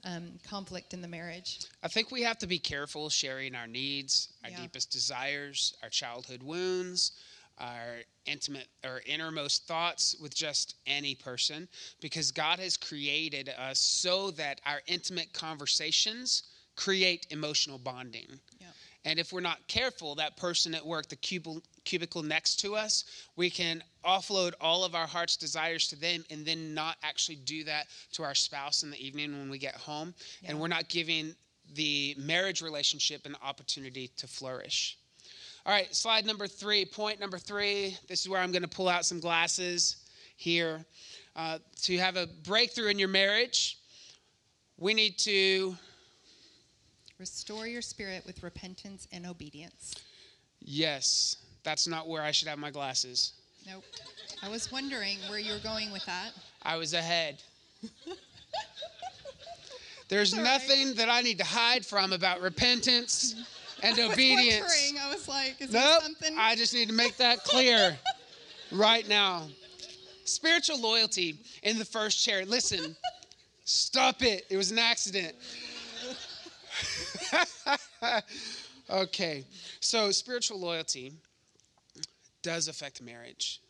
[0.05, 1.59] um, conflict in the marriage.
[1.81, 4.61] I think we have to be careful sharing our needs, our Yeah.
[4.61, 7.13] deepest desires, our childhood wounds,
[7.57, 11.67] our intimate or innermost thoughts with just any person
[12.01, 16.43] because God has created us so that our intimate conversations
[16.75, 18.39] create emotional bonding.
[19.03, 19.11] Yeah.
[19.11, 23.05] And if we're not careful, that person at work, the cubicle, cubicle next to us,
[23.35, 27.63] we can offload all of our heart's desires to them and then not actually do
[27.65, 30.13] that to our spouse in the evening when we get home.
[30.45, 31.35] And we're not giving
[31.75, 34.97] the marriage relationship an opportunity to flourish.
[35.65, 37.97] All right, slide number three, point number three.
[38.09, 39.97] This is where I'm going to pull out some glasses
[40.35, 40.83] here.
[41.35, 43.79] Uh, to have a breakthrough in your marriage,
[44.77, 45.75] we need to
[47.19, 49.95] Restore your spirit with repentance and obedience.
[50.59, 53.33] Yes, that's not where I should have my glasses.
[53.67, 53.83] Nope.
[54.41, 56.31] I was wondering where you were going with that.
[56.63, 57.41] I was ahead.
[60.09, 60.43] There's right.
[60.43, 63.35] nothing that I need to hide from about repentance
[63.83, 64.55] and obedience.
[64.55, 65.01] I was wondering.
[65.01, 66.03] I was like, is there Nope.
[66.03, 66.35] something?
[66.37, 67.97] I just need to make that clear
[68.71, 69.47] right now.
[70.25, 72.45] Spiritual loyalty in the first chair.
[72.45, 72.95] Listen,
[73.65, 74.45] stop it.
[74.49, 75.35] It was an accident.
[78.89, 79.45] okay,
[79.79, 81.13] so spiritual loyalty
[82.41, 83.61] does affect marriage.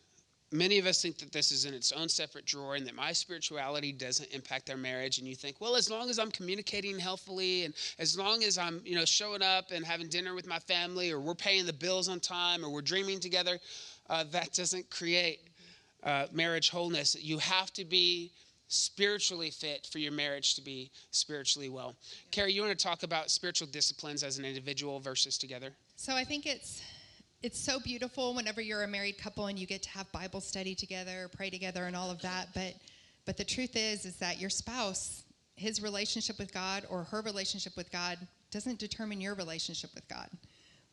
[0.51, 3.11] Many of us think that this is in its own separate drawer and that my
[3.11, 5.17] spirituality doesn't impact our marriage.
[5.17, 8.79] And you think, well, as long as I'm communicating healthily and as long as I'm,
[8.85, 12.07] you know, showing up and having dinner with my family or we're paying the bills
[12.07, 13.57] on time or we're dreaming together,
[14.11, 15.39] uh, that doesn't create
[16.03, 17.15] uh, marriage wholeness.
[17.19, 18.31] You have to be
[18.67, 21.95] spiritually fit for your marriage to be spiritually well.
[22.31, 25.69] Carrie, you want to talk about spiritual disciplines as an individual versus together?
[25.95, 26.81] So I think it's
[27.41, 30.73] it's so beautiful whenever you're a married couple and you get to have Bible study
[30.73, 32.47] together, pray together, and all of that.
[32.53, 32.73] But
[33.25, 35.23] but the truth is is that your spouse,
[35.55, 38.17] his relationship with God or her relationship with God,
[38.51, 40.29] doesn't determine your relationship with God.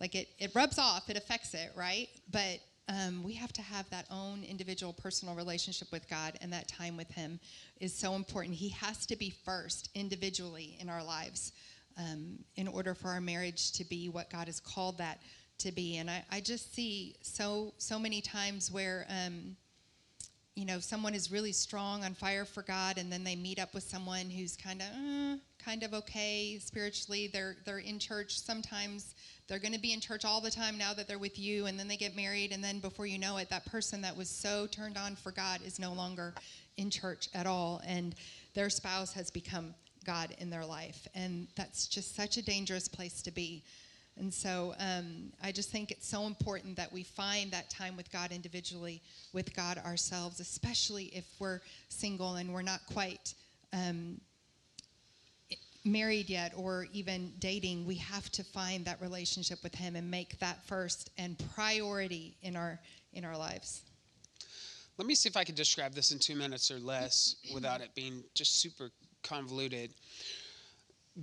[0.00, 2.08] Like it it rubs off, it affects it, right?
[2.30, 2.58] But
[2.90, 6.96] um, we have to have that own individual personal relationship with God, and that time
[6.96, 7.38] with Him
[7.78, 8.56] is so important.
[8.56, 11.52] He has to be first individually in our lives
[11.96, 15.20] um, in order for our marriage to be what God has called that
[15.58, 15.98] to be.
[15.98, 19.56] And I, I just see so so many times where um,
[20.56, 23.72] you know someone is really strong on fire for God, and then they meet up
[23.72, 27.28] with someone who's kind of uh, kind of okay spiritually.
[27.32, 29.14] They're they're in church sometimes.
[29.48, 31.78] They're going to be in church all the time now that they're with you, and
[31.78, 34.66] then they get married, and then before you know it, that person that was so
[34.66, 36.34] turned on for God is no longer
[36.76, 38.14] in church at all, and
[38.54, 43.22] their spouse has become God in their life, and that's just such a dangerous place
[43.22, 43.64] to be.
[44.16, 48.12] And so um, I just think it's so important that we find that time with
[48.12, 49.00] God individually,
[49.32, 53.34] with God ourselves, especially if we're single and we're not quite
[53.72, 54.20] um,
[55.84, 57.86] married yet or even dating.
[57.86, 62.56] We have to find that relationship with Him and make that first and priority in
[62.56, 62.80] our
[63.12, 63.82] in our lives.
[64.98, 67.94] Let me see if I can describe this in two minutes or less without it
[67.94, 68.90] being just super
[69.22, 69.94] convoluted.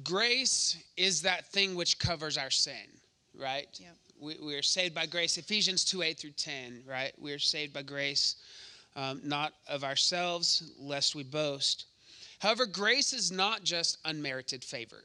[0.04, 2.88] Grace is that thing which covers our sin,
[3.40, 3.68] right?
[3.80, 3.96] Yep.
[4.20, 5.38] We, we are saved by grace.
[5.38, 7.14] Ephesians 2 8 through 10, right?
[7.20, 8.38] We are saved by grace,
[8.96, 11.86] um, not of ourselves, lest we boast.
[12.40, 15.04] However, grace is not just unmerited favor.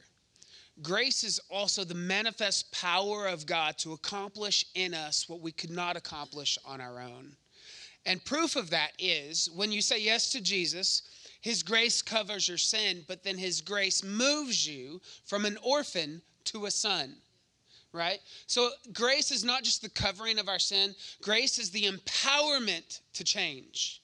[0.81, 5.69] Grace is also the manifest power of God to accomplish in us what we could
[5.69, 7.35] not accomplish on our own.
[8.05, 11.03] And proof of that is when you say yes to Jesus,
[11.41, 16.65] his grace covers your sin, but then his grace moves you from an orphan to
[16.65, 17.15] a son.
[17.91, 18.19] Right?
[18.47, 23.23] So grace is not just the covering of our sin, grace is the empowerment to
[23.23, 24.02] change.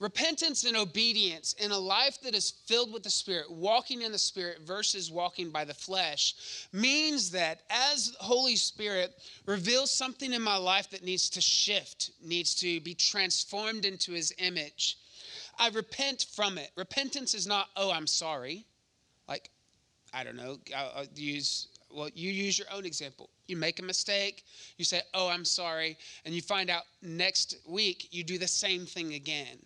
[0.00, 4.18] Repentance and obedience in a life that is filled with the Spirit, walking in the
[4.18, 9.12] Spirit versus walking by the flesh, means that as Holy Spirit
[9.44, 14.32] reveals something in my life that needs to shift, needs to be transformed into His
[14.38, 14.96] image,
[15.58, 16.70] I repent from it.
[16.76, 18.64] Repentance is not, oh, I'm sorry.
[19.28, 19.50] Like,
[20.14, 23.28] I don't know, I'll, use, well, you use your own example.
[23.48, 24.44] You make a mistake,
[24.78, 28.86] you say, oh, I'm sorry, and you find out next week you do the same
[28.86, 29.58] thing again.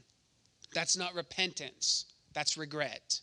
[0.74, 3.20] That's not repentance, that's regret.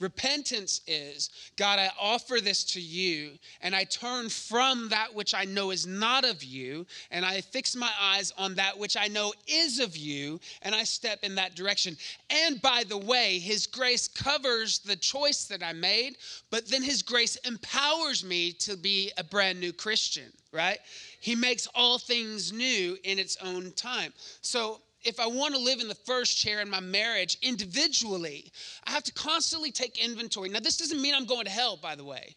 [0.00, 5.44] Repentance is, God, I offer this to you, and I turn from that which I
[5.44, 9.32] know is not of you, and I fix my eyes on that which I know
[9.48, 11.96] is of you, and I step in that direction.
[12.30, 16.16] And by the way, His grace covers the choice that I made,
[16.50, 20.78] but then His grace empowers me to be a brand new Christian, right?
[21.20, 24.12] He makes all things new in its own time.
[24.42, 28.52] So, if I want to live in the first chair in my marriage individually,
[28.84, 30.48] I have to constantly take inventory.
[30.48, 32.34] Now, this doesn't mean I'm going to hell, by the way.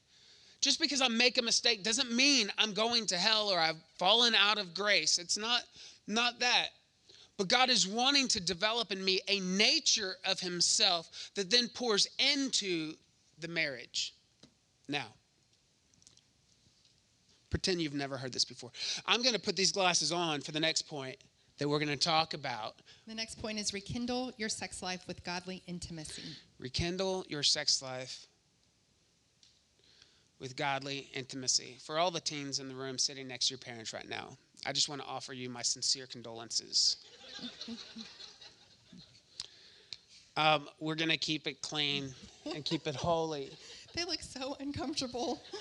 [0.62, 4.36] Just because I make a mistake doesn't mean I'm going to hell or I've fallen
[4.36, 5.18] out of grace.
[5.18, 5.64] It's not,
[6.07, 6.68] not that.
[7.38, 12.07] But God is wanting to develop in me a nature of Himself that then pours
[12.20, 12.93] into
[13.39, 14.14] the marriage.
[14.88, 15.07] Now,
[17.49, 18.72] pretend you've never heard this before.
[19.07, 21.18] I'm going to put these glasses on for the next point
[21.62, 22.74] that we're going to talk about.
[23.05, 26.24] The next point is rekindle your sex life with godly intimacy.
[26.57, 28.26] Rekindle your sex life
[30.39, 31.78] with godly intimacy.
[31.86, 34.30] For all the teens in the room sitting next to your parents right now,
[34.66, 36.97] I just want to offer you my sincere condolences.
[40.36, 42.09] um, we're going to keep it clean
[42.55, 43.51] and keep it holy.
[43.93, 45.43] They look so uncomfortable.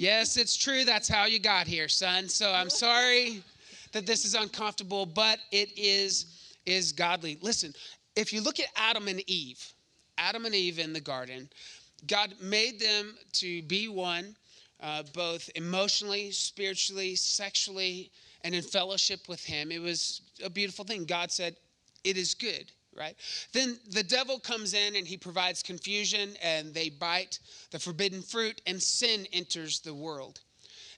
[0.00, 0.84] Yes, it's true.
[0.84, 2.28] That's how you got here, son.
[2.28, 3.42] So I'm sorry
[3.92, 6.34] that this is uncomfortable, but it is
[6.66, 7.38] is godly.
[7.40, 7.72] Listen,
[8.14, 9.72] if you look at Adam and Eve,
[10.18, 11.48] Adam and Eve in the garden,
[12.06, 14.36] God made them to be one,
[14.80, 18.10] uh, both emotionally, spiritually, sexually,
[18.44, 19.72] and in fellowship with Him.
[19.72, 21.04] It was a beautiful thing.
[21.04, 21.56] God said,
[22.04, 23.16] It is good right?
[23.52, 27.38] Then the devil comes in and he provides confusion, and they bite
[27.70, 30.40] the forbidden fruit, and sin enters the world.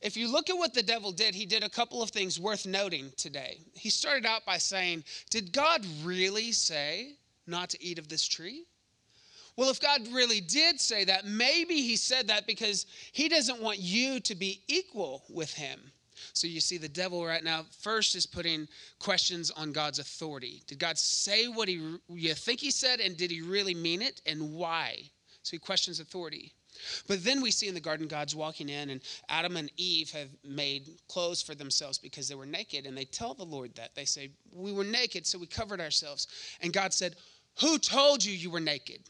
[0.00, 2.66] If you look at what the devil did, he did a couple of things worth
[2.66, 3.60] noting today.
[3.74, 8.64] He started out by saying, Did God really say not to eat of this tree?
[9.56, 13.78] Well, if God really did say that, maybe he said that because he doesn't want
[13.78, 15.78] you to be equal with him.
[16.32, 20.62] So you see, the devil right now first is putting questions on God's authority.
[20.66, 24.22] Did God say what he you think he said, and did he really mean it,
[24.26, 25.02] and why?
[25.42, 26.52] So he questions authority.
[27.06, 30.28] But then we see in the garden God's walking in, and Adam and Eve have
[30.44, 33.94] made clothes for themselves because they were naked, and they tell the Lord that.
[33.94, 36.26] They say, We were naked, so we covered ourselves.
[36.60, 37.16] And God said,
[37.60, 39.00] Who told you you were naked?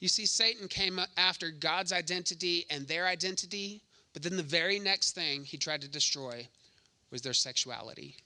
[0.00, 3.82] You see, Satan came after God's identity and their identity
[4.16, 6.48] but then the very next thing he tried to destroy
[7.10, 8.16] was their sexuality.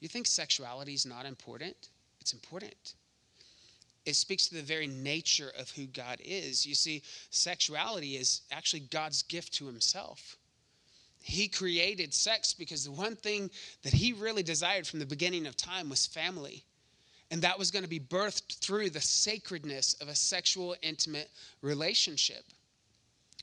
[0.00, 1.76] You think sexuality is not important?
[2.18, 2.94] It's important.
[4.08, 6.64] It speaks to the very nature of who God is.
[6.64, 10.38] You see, sexuality is actually God's gift to himself.
[11.20, 13.50] He created sex because the one thing
[13.82, 16.64] that he really desired from the beginning of time was family.
[17.30, 21.28] And that was going to be birthed through the sacredness of a sexual, intimate
[21.60, 22.44] relationship.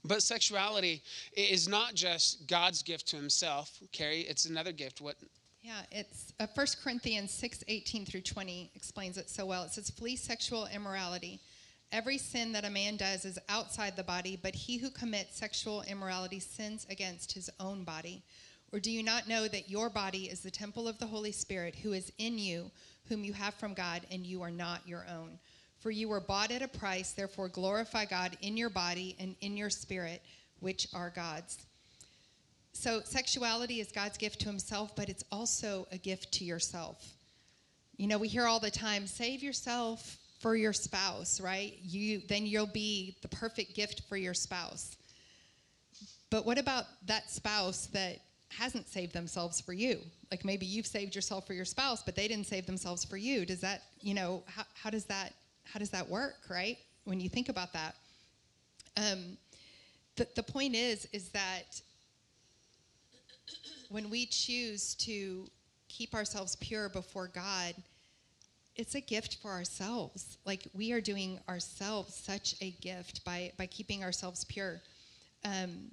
[0.04, 1.04] But sexuality
[1.34, 5.00] is not just God's gift to himself, Carrie, it's another gift.
[5.00, 5.16] What?
[5.66, 9.64] Yeah, it's uh, 1 Corinthians 6 18 through 20 explains it so well.
[9.64, 11.40] It says, Flee sexual immorality.
[11.92, 15.82] Every sin that a man does is outside the body, but he who commits sexual
[15.88, 18.22] immorality sins against his own body.
[18.72, 21.74] Or do you not know that your body is the temple of the Holy Spirit
[21.74, 22.70] who is in you,
[23.10, 25.40] whom you have from God, and you are not your own?
[25.80, 29.58] For you were bought at a price, therefore glorify God in your body and in
[29.58, 30.22] your spirit,
[30.60, 31.58] which are God's.
[32.78, 37.14] So, sexuality is God's gift to himself, but it's also a gift to yourself.
[37.96, 41.80] You know, we hear all the time save yourself for your spouse, right?
[41.82, 44.98] You then you'll be the perfect gift for your spouse.
[46.30, 48.18] But what about that spouse that
[48.50, 50.02] hasn't saved themselves for you?
[50.30, 53.46] Like maybe you've saved yourself for your spouse, but they didn't save themselves for you.
[53.46, 56.78] Does that, you know, how, how does that how does that work, right?
[57.06, 57.96] When you think about that.
[58.98, 59.38] Um,
[60.18, 61.82] the, the point is, is that
[63.96, 65.48] when we choose to
[65.88, 67.74] keep ourselves pure before God,
[68.76, 70.38] it's a gift for ourselves.
[70.44, 74.82] Like we are doing ourselves such a gift by by keeping ourselves pure.
[75.46, 75.92] Um,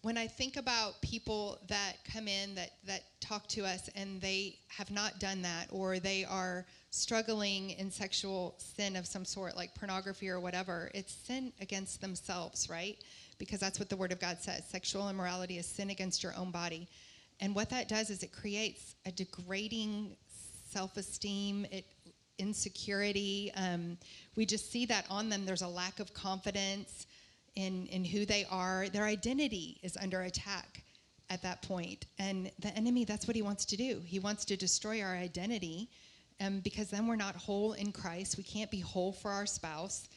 [0.00, 4.56] when I think about people that come in that that talk to us and they
[4.68, 9.74] have not done that, or they are struggling in sexual sin of some sort, like
[9.74, 12.96] pornography or whatever, it's sin against themselves, right?
[13.38, 14.64] Because that's what the Word of God says.
[14.68, 16.88] Sexual immorality is sin against your own body.
[17.40, 20.16] And what that does is it creates a degrading
[20.70, 21.84] self esteem, it
[22.38, 23.52] insecurity.
[23.56, 23.96] Um,
[24.36, 25.46] we just see that on them.
[25.46, 27.06] There's a lack of confidence
[27.54, 28.88] in, in who they are.
[28.88, 30.82] Their identity is under attack
[31.30, 32.06] at that point.
[32.18, 34.00] And the enemy, that's what he wants to do.
[34.04, 35.88] He wants to destroy our identity
[36.40, 38.36] um, because then we're not whole in Christ.
[38.36, 40.08] We can't be whole for our spouse.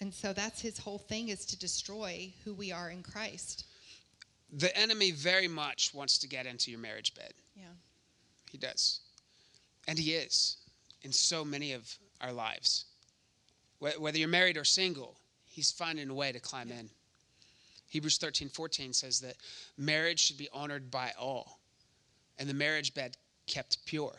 [0.00, 3.66] And so that's his whole thing is to destroy who we are in Christ.
[4.52, 7.32] The enemy very much wants to get into your marriage bed.
[7.56, 7.64] Yeah.
[8.50, 9.00] He does.
[9.88, 10.58] And he is
[11.02, 12.86] in so many of our lives.
[13.78, 16.80] Whether you're married or single, he's finding a way to climb yeah.
[16.80, 16.90] in.
[17.88, 19.36] Hebrews 13, 14 says that
[19.76, 21.60] marriage should be honored by all,
[22.38, 23.16] and the marriage bed
[23.46, 24.14] kept pure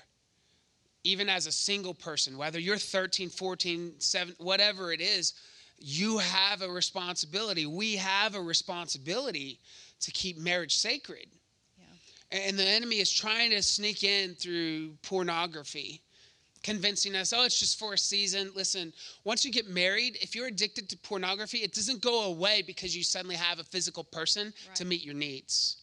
[1.05, 5.33] even as a single person, whether you're 13, 14, 7, whatever it is,
[5.77, 7.65] you have a responsibility.
[7.65, 9.59] We have a responsibility
[10.01, 11.27] to keep marriage sacred.
[11.77, 12.39] Yeah.
[12.47, 16.01] And the enemy is trying to sneak in through pornography,
[16.63, 18.51] convincing us, oh, it's just for a season.
[18.55, 22.95] Listen, once you get married, if you're addicted to pornography, it doesn't go away because
[22.95, 24.75] you suddenly have a physical person right.
[24.75, 25.77] to meet your needs.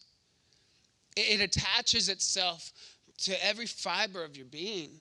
[1.15, 2.71] It, it attaches itself
[3.19, 4.99] to every fiber of your being.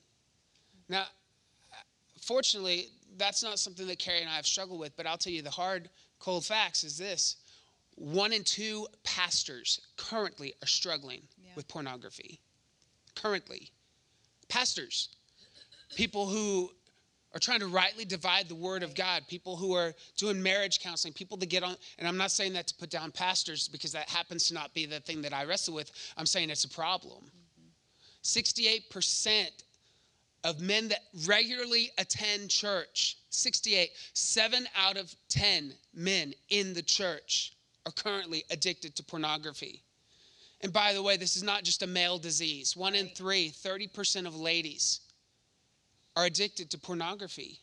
[0.88, 1.07] Now,
[2.20, 2.88] fortunately,
[3.18, 5.50] that's not something that Carrie and I have struggled with, but I'll tell you the
[5.50, 5.88] hard,
[6.18, 7.36] cold facts is this
[7.96, 11.50] one in two pastors currently are struggling Yeah.
[11.56, 12.40] with pornography.
[13.14, 13.70] Currently.
[14.48, 15.10] Pastors,
[15.94, 16.72] people who
[17.34, 21.14] are trying to rightly divide the word of God, people who are doing marriage counseling,
[21.14, 24.08] people to get on, and I'm not saying that to put down pastors because that
[24.08, 25.90] happens to not be the thing that I wrestle with.
[26.16, 27.24] I'm saying it's a problem.
[27.24, 27.68] Mm-hmm.
[28.22, 29.50] 68%
[30.45, 37.53] of men that regularly attend church, 68, seven out of 10 men in the church
[37.86, 39.82] are currently addicted to pornography.
[40.61, 42.76] And by the way, this is not just a male disease.
[42.76, 45.01] One in three, 30% of ladies
[46.16, 47.59] are addicted to pornography.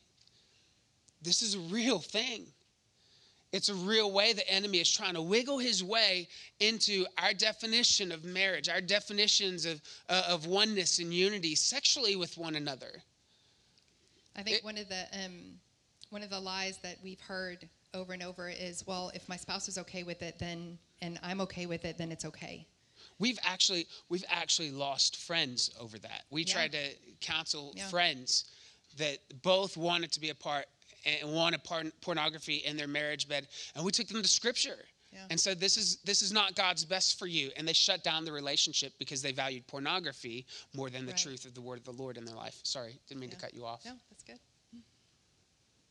[1.21, 2.47] This is a real thing.
[3.51, 6.27] It's a real way the enemy is trying to wiggle his way
[6.59, 12.37] into our definition of marriage, our definitions of, uh, of oneness and unity sexually with
[12.37, 13.01] one another.
[14.35, 15.59] I think It- one of the um,
[16.11, 19.67] one of the lies that we've heard over and over is, well, if my spouse
[19.67, 22.65] is okay with it, then and I'm okay with it, then it's okay.
[23.17, 26.25] We've actually we've actually lost friends over that.
[26.29, 26.53] We Yeah.
[26.53, 27.89] tried to counsel Yeah.
[27.89, 28.45] friends
[28.97, 30.67] that both wanted to be a part
[31.05, 35.25] and wanted porn- pornography in their marriage bed, and we took them to Scripture Yeah.
[35.29, 38.25] and said, "This is this is not God's best for you," and they shut down
[38.25, 41.21] the relationship because they valued pornography more than the Right.
[41.21, 42.59] truth of the Word of the Lord in their life.
[42.63, 43.83] Sorry, didn't mean to cut you off.
[43.85, 44.39] No, that's good.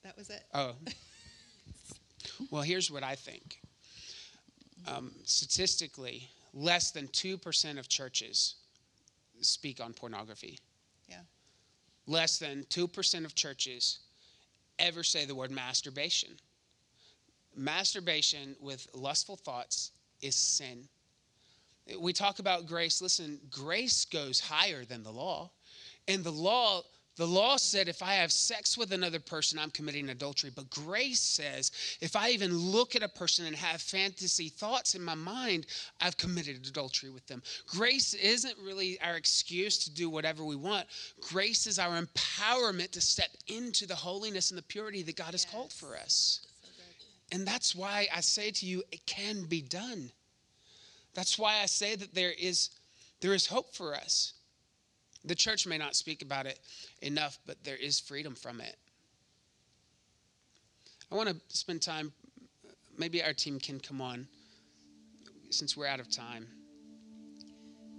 [0.03, 0.47] That was it.
[0.55, 0.77] Oh.
[2.51, 3.61] well, here's what I think.
[4.87, 8.55] Um, statistically, less than 2% of churches
[9.41, 10.59] speak on pornography.
[11.09, 11.23] Yeah.
[12.07, 13.99] Less than 2% of churches
[14.79, 16.31] ever say the word masturbation.
[17.57, 20.89] Masturbation with lustful thoughts is sin.
[21.99, 23.01] We talk about grace.
[23.01, 25.51] Listen, grace goes higher than the law.
[26.07, 26.83] And the law,
[27.19, 30.53] the law said if I have sex with another person, I'm committing adultery.
[30.55, 35.03] But grace says if I even look at a person and have fantasy thoughts in
[35.03, 35.67] my mind,
[36.01, 37.43] I've committed adultery with them.
[37.67, 40.87] Grace isn't really our excuse to do whatever we want.
[41.21, 45.45] Grace is our empowerment to step into the holiness and the purity that God has
[45.45, 46.47] called for us.
[46.63, 46.69] So.
[47.33, 50.13] And that's why I say to you, it can be done.
[51.15, 52.71] That's why I say that there is
[53.21, 54.35] there is hope for us.
[55.25, 56.59] The church may not speak about it
[57.03, 58.77] enough, but there is freedom from it.
[61.11, 62.13] I want to spend time
[62.99, 64.27] maybe our team can come on
[65.51, 66.47] since we're out of time.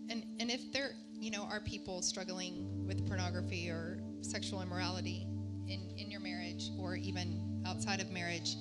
[0.10, 5.28] And and if there, you know, are people struggling with pornography or sexual immorality
[5.68, 8.56] in in your marriage or even outside of marriage,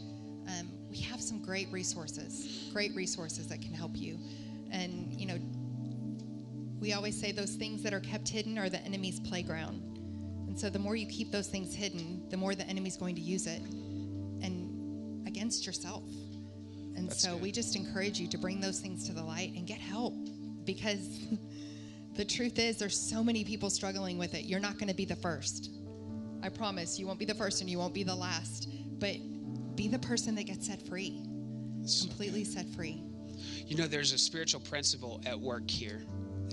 [0.46, 4.18] um, we have some great resources, great resources that can help you.
[4.70, 5.37] And you know,
[6.80, 9.82] we always say those things that are kept hidden are the enemy's playground.
[10.46, 13.20] And so the more you keep those things hidden, the more the enemy's going to
[13.20, 13.60] use it
[14.42, 16.04] and against yourself.
[16.96, 17.42] And That's so good.
[17.42, 20.14] we just encourage you to bring those things to the light and get help
[20.64, 21.26] because
[22.14, 24.44] the truth is there's so many people struggling with it.
[24.44, 25.70] You're not going to be the first.
[26.42, 28.68] I promise you won't be the first and you won't be the last,
[28.98, 29.16] but
[29.74, 31.22] be the person that gets set free,
[32.00, 33.02] completely set free.
[33.66, 36.02] You know, there's a spiritual principle at work here,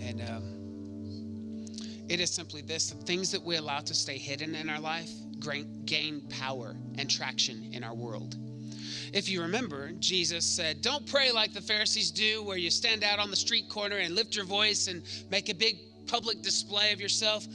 [0.01, 1.65] and um,
[2.07, 5.11] it is simply this the things that we allow to stay hidden in our life
[5.39, 8.35] gain, gain power and traction in our world.
[9.13, 13.19] If you remember, Jesus said, Don't pray like the Pharisees do, where you stand out
[13.19, 15.77] on the street corner and lift your voice and make a big
[16.07, 17.47] public display of yourself.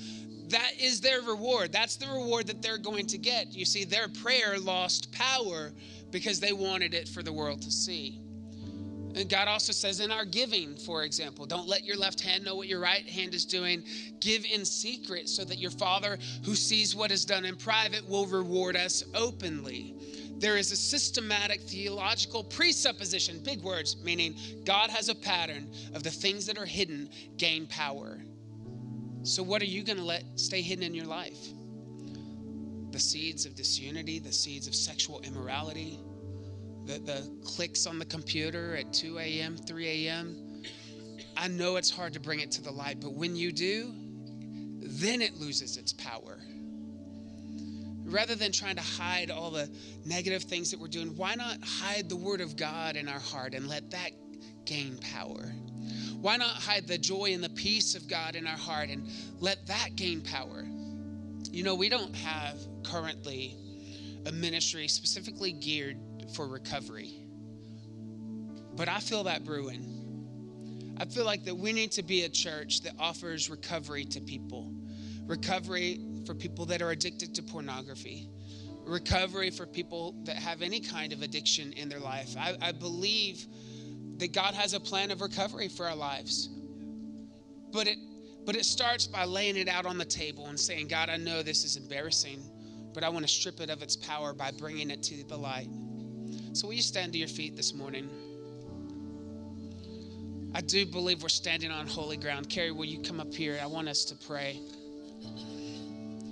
[0.48, 1.70] That is their reward.
[1.70, 3.54] That's the reward that they're going to get.
[3.54, 5.72] You see, their prayer lost power
[6.10, 8.20] because they wanted it for the world to see.
[9.14, 12.54] And God also says in our giving, for example, don't let your left hand know
[12.54, 13.82] what your right hand is doing.
[14.20, 18.26] Give in secret so that your Father, who sees what is done in private, will
[18.26, 19.94] reward us openly.
[20.38, 26.10] There is a systematic theological presupposition, big words, meaning God has a pattern of the
[26.10, 28.18] things that are hidden gain power.
[29.22, 31.48] So, what are you going to let stay hidden in your life?
[32.90, 35.98] The seeds of disunity, the seeds of sexual immorality,
[36.86, 40.36] the, the clicks on the computer at 2 a.m., 3 a.m.
[41.36, 43.92] I know it's hard to bring it to the light, but when you do,
[44.82, 46.38] then it loses its power.
[48.04, 49.70] Rather than trying to hide all the
[50.04, 53.54] negative things that we're doing, why not hide the Word of God in our heart
[53.54, 54.10] and let that
[54.64, 55.52] gain power?
[56.20, 59.08] Why not hide the joy and the peace of God in our heart and
[59.38, 60.66] let that gain power?
[61.50, 63.56] You know, we don't have currently
[64.26, 65.96] a ministry specifically geared
[66.34, 67.14] for recovery.
[68.76, 69.96] But I feel that brewing.
[70.98, 74.72] I feel like that we need to be a church that offers recovery to people.
[75.26, 78.28] Recovery for people that are addicted to pornography.
[78.84, 82.36] recovery for people that have any kind of addiction in their life.
[82.38, 83.46] I, I believe
[84.18, 86.50] that God has a plan of recovery for our lives.
[87.72, 87.98] But it
[88.46, 91.42] but it starts by laying it out on the table and saying, God, I know
[91.42, 92.40] this is embarrassing,
[92.94, 95.68] but I want to strip it of its power by bringing it to the light.
[96.52, 98.08] So, will you stand to your feet this morning?
[100.54, 102.48] I do believe we're standing on holy ground.
[102.48, 103.58] Carrie, will you come up here?
[103.62, 104.60] I want us to pray.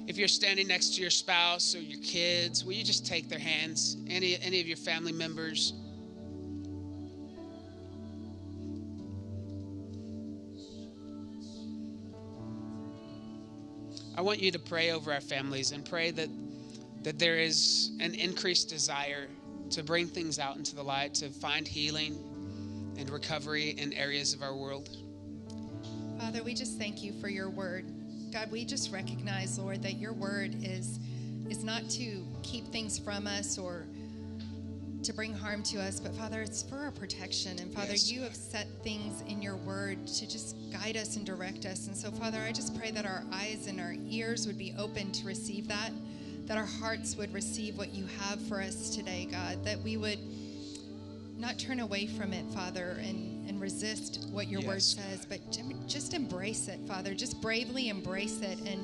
[0.07, 3.39] If you're standing next to your spouse or your kids, will you just take their
[3.39, 3.97] hands?
[4.09, 5.75] Any, any of your family members?
[14.17, 16.29] I want you to pray over our families and pray that
[17.03, 19.29] that there is an increased desire
[19.71, 22.17] to bring things out into the light, to find healing
[22.99, 24.89] and recovery in areas of our world.
[26.19, 27.85] Father, we just thank you for your word.
[28.33, 30.99] God, we just recognize, Lord, that your word is
[31.49, 33.87] is not to keep things from us or
[35.03, 37.59] to bring harm to us, but Father, it's for our protection.
[37.59, 41.25] And Father, Yes, you have set things in your word to just guide us and
[41.25, 41.87] direct us.
[41.87, 45.11] And so, Father, I just pray that our eyes and our ears would be open
[45.13, 45.93] to receive that,
[46.49, 50.19] that our hearts would receive what you have for us today, God, that we would
[51.39, 55.41] not turn away from it, Father, and, and resist what your word Yes, says, but
[55.87, 57.15] just embrace it, Father.
[57.15, 58.83] Just bravely embrace it and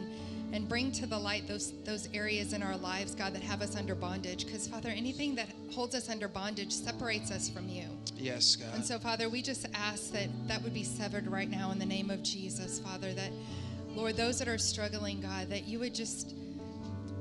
[0.52, 3.74] and bring to the light those those areas in our lives, God, that have us
[3.76, 4.46] under bondage.
[4.46, 7.86] Because Father, anything that holds us under bondage separates us from you.
[8.14, 8.68] Yes, God.
[8.74, 11.86] And so, Father, we just ask that that would be severed right now in the
[11.86, 13.12] name of Jesus, Father.
[13.14, 13.30] That,
[13.88, 16.36] Lord, those that are struggling, God, that you would just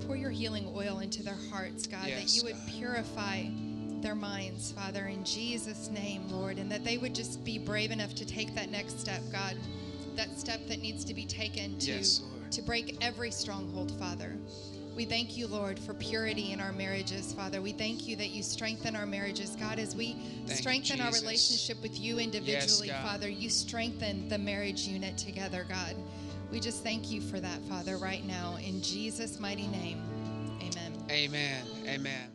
[0.06, 2.06] pour your healing oil into their hearts, God.
[2.06, 2.68] that you would God.
[2.68, 3.44] purify
[4.02, 6.58] their minds, Father, in Jesus' name, Lord.
[6.58, 9.58] And that they would just be brave enough to take that next step, God.
[10.16, 14.38] That step that needs to be taken to, Yes, to break every stronghold, Father.
[14.96, 17.62] We thank you, Lord, for purity in our marriages, Father.
[17.62, 21.82] We thank you that you strengthen our marriages, God, as we you, strengthen our relationship
[21.82, 23.04] with you individually, God.
[23.04, 23.28] Father.
[23.28, 25.96] You strengthen the marriage unit together, God.
[26.54, 28.58] We just thank you for that, Father, right now.
[28.64, 30.00] In Jesus' mighty name,
[30.62, 30.94] amen.
[31.10, 31.66] Amen.
[31.88, 32.34] Amen.